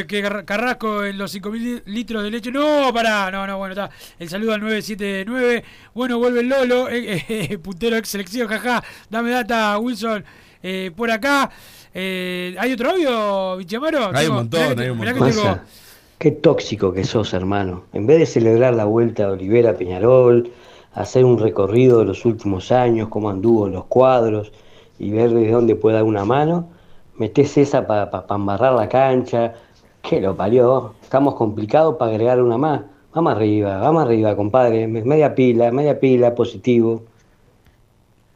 [0.00, 2.52] eh, que Car- Carrasco en los 5.000 litros de leche.
[2.52, 3.90] No, pará, no, no, bueno, está.
[4.18, 5.64] El saludo al 979.
[5.94, 8.84] Bueno, vuelve el Lolo, eh, eh, puntero ex selección, jaja.
[9.10, 10.24] Dame data, Wilson,
[10.62, 11.50] eh, por acá.
[11.92, 14.10] Eh, ¿Hay otro audio, Vichamaro?
[14.14, 15.32] Hay un montón, mirá que te- hay un montón.
[15.32, 15.60] tengo-
[16.18, 17.84] qué tóxico que sos, hermano.
[17.92, 20.50] En vez de celebrar la vuelta de Olivera a Peñarol,
[20.94, 24.52] hacer un recorrido de los últimos años, cómo anduvo en los cuadros
[24.98, 26.68] y ver desde dónde puede dar una mano,
[27.16, 29.54] metés esa para embarrar la cancha.
[30.02, 30.94] Que lo parió.
[31.02, 32.82] Estamos complicados para agregar una más.
[33.14, 34.86] Vamos arriba, vamos arriba, compadre.
[34.86, 37.02] Media pila, media pila, positivo.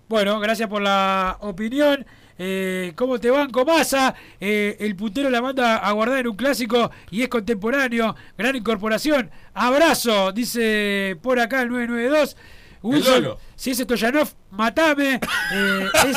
[0.09, 2.07] Bueno, gracias por la opinión.
[2.39, 4.15] Eh, ¿Cómo te banco, Massa?
[4.41, 8.15] Eh, el puntero la manda a guardar en un clásico y es contemporáneo.
[8.37, 9.31] Gran incorporación.
[9.55, 12.37] Abrazo, dice por acá el 992.
[12.83, 15.21] Wilson, si es Stoyanov, matame.
[15.53, 16.17] Eh, es,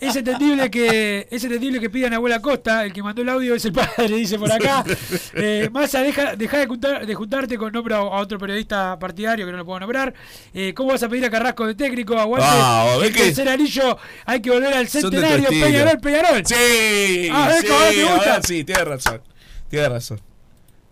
[0.00, 2.84] es entendible que es entendible que pidan a abuela Costa.
[2.84, 4.84] El que mandó el audio es el padre, dice por acá.
[5.34, 9.44] Eh, Massa, deja, deja de, juntar- de juntarte con nombre a, a otro periodista partidario
[9.46, 10.12] que no lo puedo nombrar.
[10.54, 12.18] Eh, ¿Cómo vas a pedir a Carrasco de técnico?
[12.18, 12.46] Aguante.
[12.50, 15.48] Ah, ¿ves el que- tercer anillo, hay que volver al centenario.
[15.48, 16.42] Peñarol, Peñarol.
[16.46, 18.16] Sí, A ver, sí, ¿cómo te gusta?
[18.16, 19.22] ahora sí, tienes razón.
[19.68, 20.20] Tienes razón.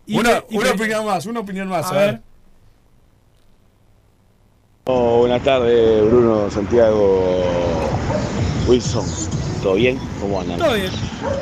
[0.07, 2.13] Y Una, y una opinión más, una opinión más, A a ver.
[2.13, 2.21] ver.
[4.89, 7.43] Oh, buenas tardes, Bruno, Santiago,
[8.69, 9.05] Wilson.
[9.61, 9.99] ¿Todo bien?
[10.21, 10.61] ¿Cómo andan?
[10.61, 10.91] Todo bien.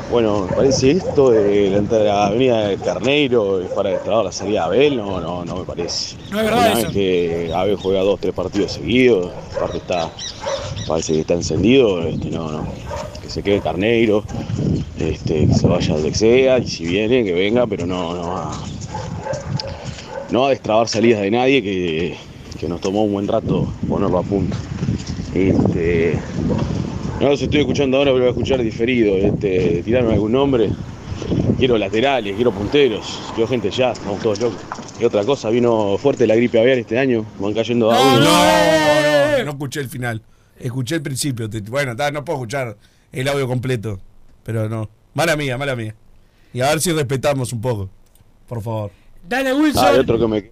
[0.09, 4.31] Bueno, me parece esto de la de la avenida de Carneiro es para destrabar la
[4.31, 6.15] salida de Abel, no, no, no me parece.
[6.31, 6.81] No es verdad Una eso.
[6.87, 10.09] vez que Abel juega dos, tres partidos seguidos, aparte está,
[10.87, 12.67] parece que está encendido, este, no, no.
[13.21, 14.23] Que se quede Carneiro,
[14.99, 18.51] este, que se vaya donde sea, y si viene, que venga, pero no, no va,
[20.31, 22.17] no va a destrabar salidas de nadie que,
[22.65, 24.57] que nos tomó un buen rato ponerlo a punto.
[25.35, 26.19] Este,
[27.21, 29.15] no los estoy escuchando ahora, pero voy a escuchar diferido.
[29.15, 30.71] Este, tirarme algún nombre.
[31.59, 34.59] Quiero laterales, quiero punteros, quiero gente ya, estamos todos locos.
[34.99, 38.19] Y otra cosa, vino fuerte la gripe aviar este año, van cayendo a uno.
[38.19, 40.21] No, no, no escuché el final.
[40.59, 41.47] Escuché el principio.
[41.69, 42.77] Bueno, no puedo escuchar
[43.11, 43.99] el audio completo.
[44.43, 44.89] Pero no.
[45.13, 45.95] Mala mía, mala mía.
[46.51, 47.89] Y a ver si respetamos un poco.
[48.47, 48.91] Por favor.
[49.27, 49.85] Dale, Wilson.
[49.85, 50.51] Ah, y otro que me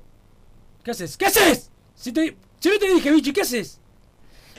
[0.83, 1.17] ¿Qué haces?
[1.17, 1.72] ¿Qué haces?
[2.03, 3.79] Si, te, si no te dije, bichi, ¿qué haces?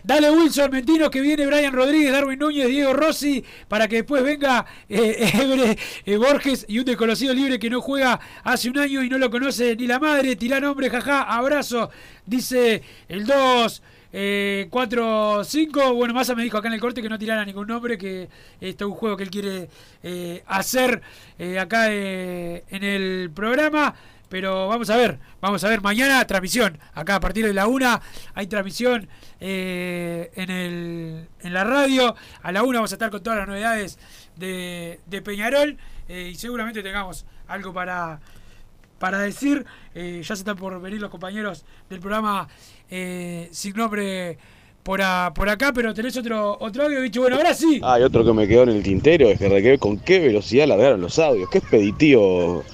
[0.02, 4.64] Dale Wilson, Mentino, que viene Brian Rodríguez, Darwin Núñez, Diego Rossi, para que después venga
[4.88, 5.76] eh, Ebre
[6.06, 9.30] eh, Borges y un desconocido libre que no juega hace un año y no lo
[9.30, 10.36] conoce ni la madre.
[10.36, 11.90] Tirá nombre, jaja, abrazo.
[12.24, 13.82] Dice el 2,
[14.16, 15.94] eh, 4, 5.
[15.94, 18.28] Bueno, Massa me dijo acá en el corte que no tirara ningún nombre, que
[18.60, 19.68] esto es un juego que él quiere
[20.04, 21.02] eh, hacer
[21.36, 23.94] eh, acá eh, en el programa.
[24.34, 25.80] Pero vamos a ver, vamos a ver.
[25.80, 28.00] Mañana transmisión, acá a partir de la una
[28.34, 29.06] hay transmisión
[29.38, 32.16] eh, en, el, en la radio.
[32.42, 33.96] A la una vamos a estar con todas las novedades
[34.34, 35.78] de, de Peñarol
[36.08, 38.18] eh, y seguramente tengamos algo para,
[38.98, 39.64] para decir.
[39.94, 42.48] Eh, ya se están por venir los compañeros del programa
[42.90, 44.36] eh, sin nombre
[44.82, 47.20] por, a- por acá, pero tenés otro, otro audio, bicho.
[47.20, 47.80] Bueno, ahora sí.
[47.84, 51.00] Ah, y otro que me quedó en el tintero es que con qué velocidad largaron
[51.00, 51.48] los audios.
[51.50, 52.64] Qué expeditivo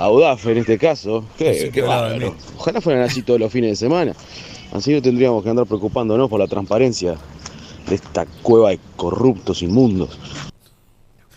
[0.00, 1.24] Audaf en este caso.
[1.36, 2.34] Qué, qué bárbaro.
[2.56, 4.14] Ojalá fueran así todos los fines de semana.
[4.72, 7.16] Así no tendríamos que andar preocupándonos por la transparencia
[7.88, 10.18] de esta cueva de corruptos inmundos.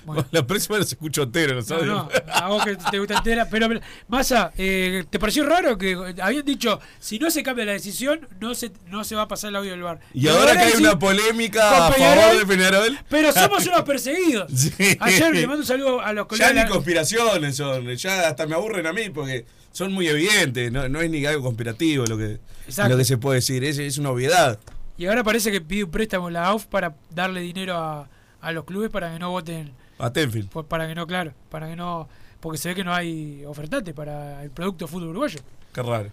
[0.31, 1.87] La próxima los escucho entero, No, audios.
[1.87, 3.47] no, a vos que te gusta entera.
[3.49, 3.67] Pero,
[4.07, 8.53] Massa, eh, ¿te pareció raro que habían dicho, si no se cambia la decisión, no
[8.55, 9.99] se, no se va a pasar el audio del bar?
[10.13, 12.97] Y ahora que hay una polémica a favor de Peñarol.
[13.09, 14.51] Pero somos unos perseguidos.
[14.73, 14.97] Sí.
[14.99, 16.53] Ayer le mando un saludo a los Ya colegas.
[16.53, 20.71] ni de la- conspiraciones son, ya hasta me aburren a mí porque son muy evidentes,
[20.71, 22.89] no, no es ni algo conspirativo lo que, Exacto.
[22.91, 24.59] lo que se puede decir, es, es una obviedad.
[24.97, 28.07] Y ahora parece que pide un préstamo la AUF para darle dinero a,
[28.41, 29.71] a los clubes para que no voten.
[30.05, 30.49] A Tenfield.
[30.49, 32.07] por- Para que no, claro, para que no.
[32.39, 35.39] Porque se ve que no hay ofertantes para el producto fútbol uruguayo.
[35.73, 36.09] Qué raro.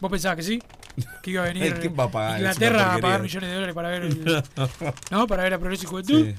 [0.00, 0.62] ¿Vos pensabas que sí?
[1.22, 2.38] Que iba a venir ¿Quién va a pagar?
[2.38, 4.24] Inglaterra a pagar millones de dólares para ver el,
[5.10, 5.26] ¿no?
[5.26, 6.26] Para ver a Progreso y Juventud.
[6.26, 6.34] Sí.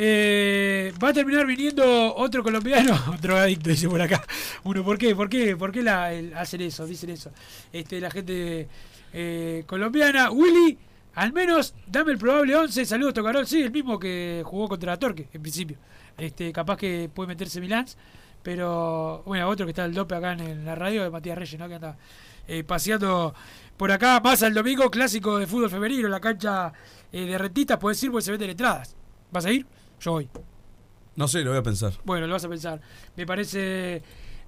[0.00, 4.22] Eh, va a terminar viniendo otro colombiano, drogadicto, dice por acá.
[4.62, 5.14] Uno, ¿por qué?
[5.16, 5.56] ¿Por qué?
[5.56, 6.86] ¿Por qué la, el- hacen eso?
[6.86, 7.32] Dicen eso.
[7.72, 8.68] Este, la gente
[9.12, 10.30] eh, colombiana.
[10.30, 10.78] Willy,
[11.18, 12.84] al menos dame el probable 11.
[12.86, 13.44] Saludos, Tocarol.
[13.44, 15.76] Sí, el mismo que jugó contra la Torque, en principio.
[16.16, 17.86] Este, capaz que puede meterse Milán.
[18.42, 21.68] Pero, bueno, otro que está el dope acá en, la radio de Matías Reyes, ¿no?
[21.68, 21.96] Que anda
[22.46, 23.34] eh, paseando
[23.76, 24.20] por acá.
[24.20, 26.72] Más el domingo, clásico de fútbol femenino, la cancha
[27.10, 27.78] eh, de rentistas.
[27.78, 28.94] Puedes ir porque se venden entradas.
[29.32, 29.66] ¿Vas a ir?
[30.00, 30.28] Yo voy.
[31.16, 31.94] No sé, lo voy a pensar.
[32.04, 32.80] Bueno, lo vas a pensar.
[33.16, 34.02] Me parece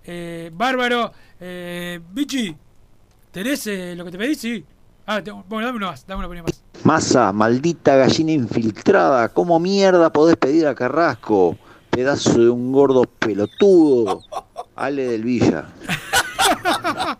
[0.04, 1.12] eh, bárbaro.
[2.12, 2.56] Bichi,
[3.32, 4.36] ¿tenés eh, lo que te pedí?
[4.36, 4.64] Sí.
[5.06, 6.49] Ah, te- bueno, dame uno más, dame una más.
[6.84, 11.58] Masa, maldita gallina infiltrada, ¿cómo mierda podés pedir a Carrasco?
[11.90, 14.22] Pedazo de un gordo pelotudo.
[14.76, 15.66] Ale del Villa.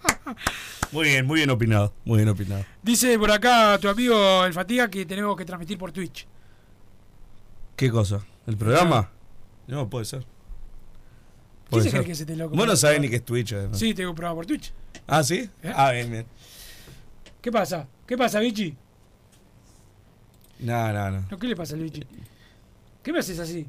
[0.93, 2.65] Muy bien, muy bien opinado, muy bien opinado.
[2.83, 6.27] Dice por acá tu amigo El Fatiga que tenemos que transmitir por Twitch.
[7.77, 8.25] ¿Qué cosa?
[8.45, 9.09] ¿El programa?
[9.69, 10.27] No, puede ser.
[11.71, 12.57] ¿Quién se cree que es este loco?
[12.57, 13.79] Vos no sabés ni qué es Twitch, además.
[13.79, 14.73] Sí, tengo un programa por Twitch.
[15.07, 15.49] ¿Ah, sí?
[15.63, 15.73] ¿Eh?
[15.73, 16.27] Ah, bien, bien.
[17.41, 17.87] ¿Qué pasa?
[18.05, 18.77] ¿Qué pasa, Bichi?
[20.63, 21.39] No, no, no.
[21.39, 22.03] ¿Qué le pasa al Bichi?
[23.03, 23.67] ¿Qué me haces así?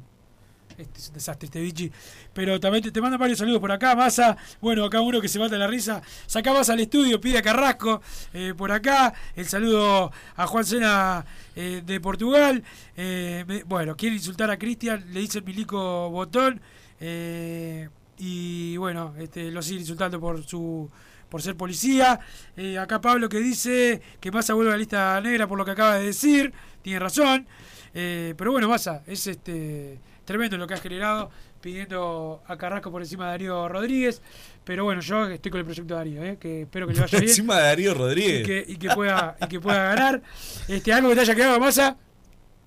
[0.76, 1.90] Este es un desastre, este Bichi.
[2.32, 4.36] Pero también te, te mandan varios saludos por acá, Massa.
[4.60, 6.02] Bueno, acá uno que se mata la risa.
[6.26, 8.00] Saca Massa al estudio, pide a Carrasco.
[8.32, 11.24] eh, por acá, el saludo a Juan Sena
[11.56, 12.62] eh, de Portugal.
[12.96, 16.60] Eh, bueno, quiere insultar a Cristian, le dice el milico botón.
[17.00, 17.88] eh,
[18.18, 20.88] y bueno, este, lo sigue insultando por su
[21.32, 22.20] por ser policía.
[22.58, 25.70] Eh, acá Pablo que dice que Massa vuelve a la lista negra por lo que
[25.70, 26.52] acaba de decir.
[26.82, 27.46] Tiene razón.
[27.94, 31.30] Eh, pero bueno, Massa, es este tremendo lo que has generado
[31.62, 34.20] pidiendo a Carrasco por encima de Darío Rodríguez.
[34.62, 36.36] Pero bueno, yo estoy con el proyecto de Darío, ¿eh?
[36.38, 37.30] que espero que le vaya bien.
[37.30, 38.42] Encima de Darío Rodríguez.
[38.42, 40.22] Y que, y que pueda, y que pueda ganar.
[40.68, 41.96] Este, ¿Algo que te haya quedado, Massa?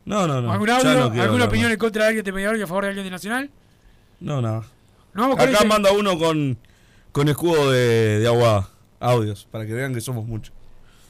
[0.05, 0.51] No, no, no.
[0.51, 1.09] ¿Algún audio?
[1.11, 3.11] no ¿Alguna opinión en contra de alguien de Peñarol y a favor de alguien de
[3.11, 3.51] Nacional?
[4.21, 4.63] No, nada.
[5.13, 6.57] No, con Acá manda uno con,
[7.15, 8.69] con escudo de, de agua.
[8.99, 10.53] Audios, para que vean que somos muchos.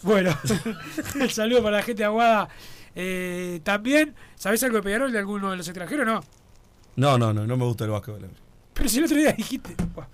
[0.03, 0.37] Bueno,
[1.19, 2.47] el saludo para la gente de Aguada.
[2.93, 6.05] Eh, también, ¿sabés algo de Peñarol de alguno de los extranjeros?
[6.05, 6.23] No.
[6.95, 8.29] No, no, no, no me gusta el básquetbol.
[8.73, 10.05] Pero si el otro día dijiste, buah,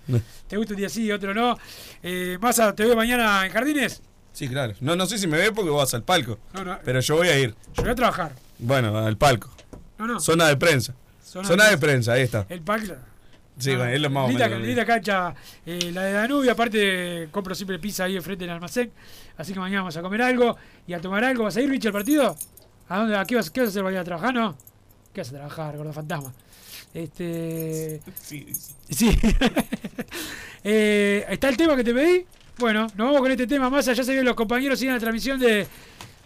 [0.46, 1.58] te gusta un día sí y otro no.
[2.02, 4.00] Eh, Massa, ¿te veo mañana en Jardines?
[4.32, 4.72] Sí, claro.
[4.80, 6.38] No, no sé si me ve porque vas al palco.
[6.54, 6.78] No, no.
[6.84, 7.54] Pero yo voy a ir.
[7.74, 8.32] Yo voy a trabajar.
[8.58, 9.50] Bueno, al palco.
[9.98, 10.20] No, no.
[10.20, 10.94] Zona de prensa.
[11.22, 12.46] Zona Zona, de de prensa, ahí está.
[12.48, 13.11] El pack.
[13.62, 15.34] Sí, No, bueno, es lo más linda, linda cancha,
[15.64, 16.52] eh, la de Danubio.
[16.52, 18.90] Aparte, compro siempre pizza ahí enfrente del almacén.
[19.36, 20.56] Así que mañana vamos a comer algo
[20.86, 21.44] y a tomar algo.
[21.44, 22.36] ¿Vas a ir, Richie, al partido?
[22.88, 23.16] ¿A dónde?
[23.16, 23.82] ¿A qué vas, qué vas a hacer?
[23.82, 24.56] ¿Vas a ir a trabajar, no?
[25.14, 26.32] ¿Qué vas a trabajar, gordo fantasma?
[26.92, 28.00] Este.
[28.20, 28.46] Sí,
[28.90, 29.10] Sí.
[30.64, 32.24] Eh, ¿Está el tema que te pedí?
[32.58, 33.84] Bueno, nos vamos con este tema más.
[33.86, 35.66] Ya se ven los compañeros siguen la transmisión de,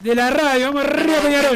[0.00, 0.66] de la radio.
[0.72, 1.54] Vamos arriba, Peñarol.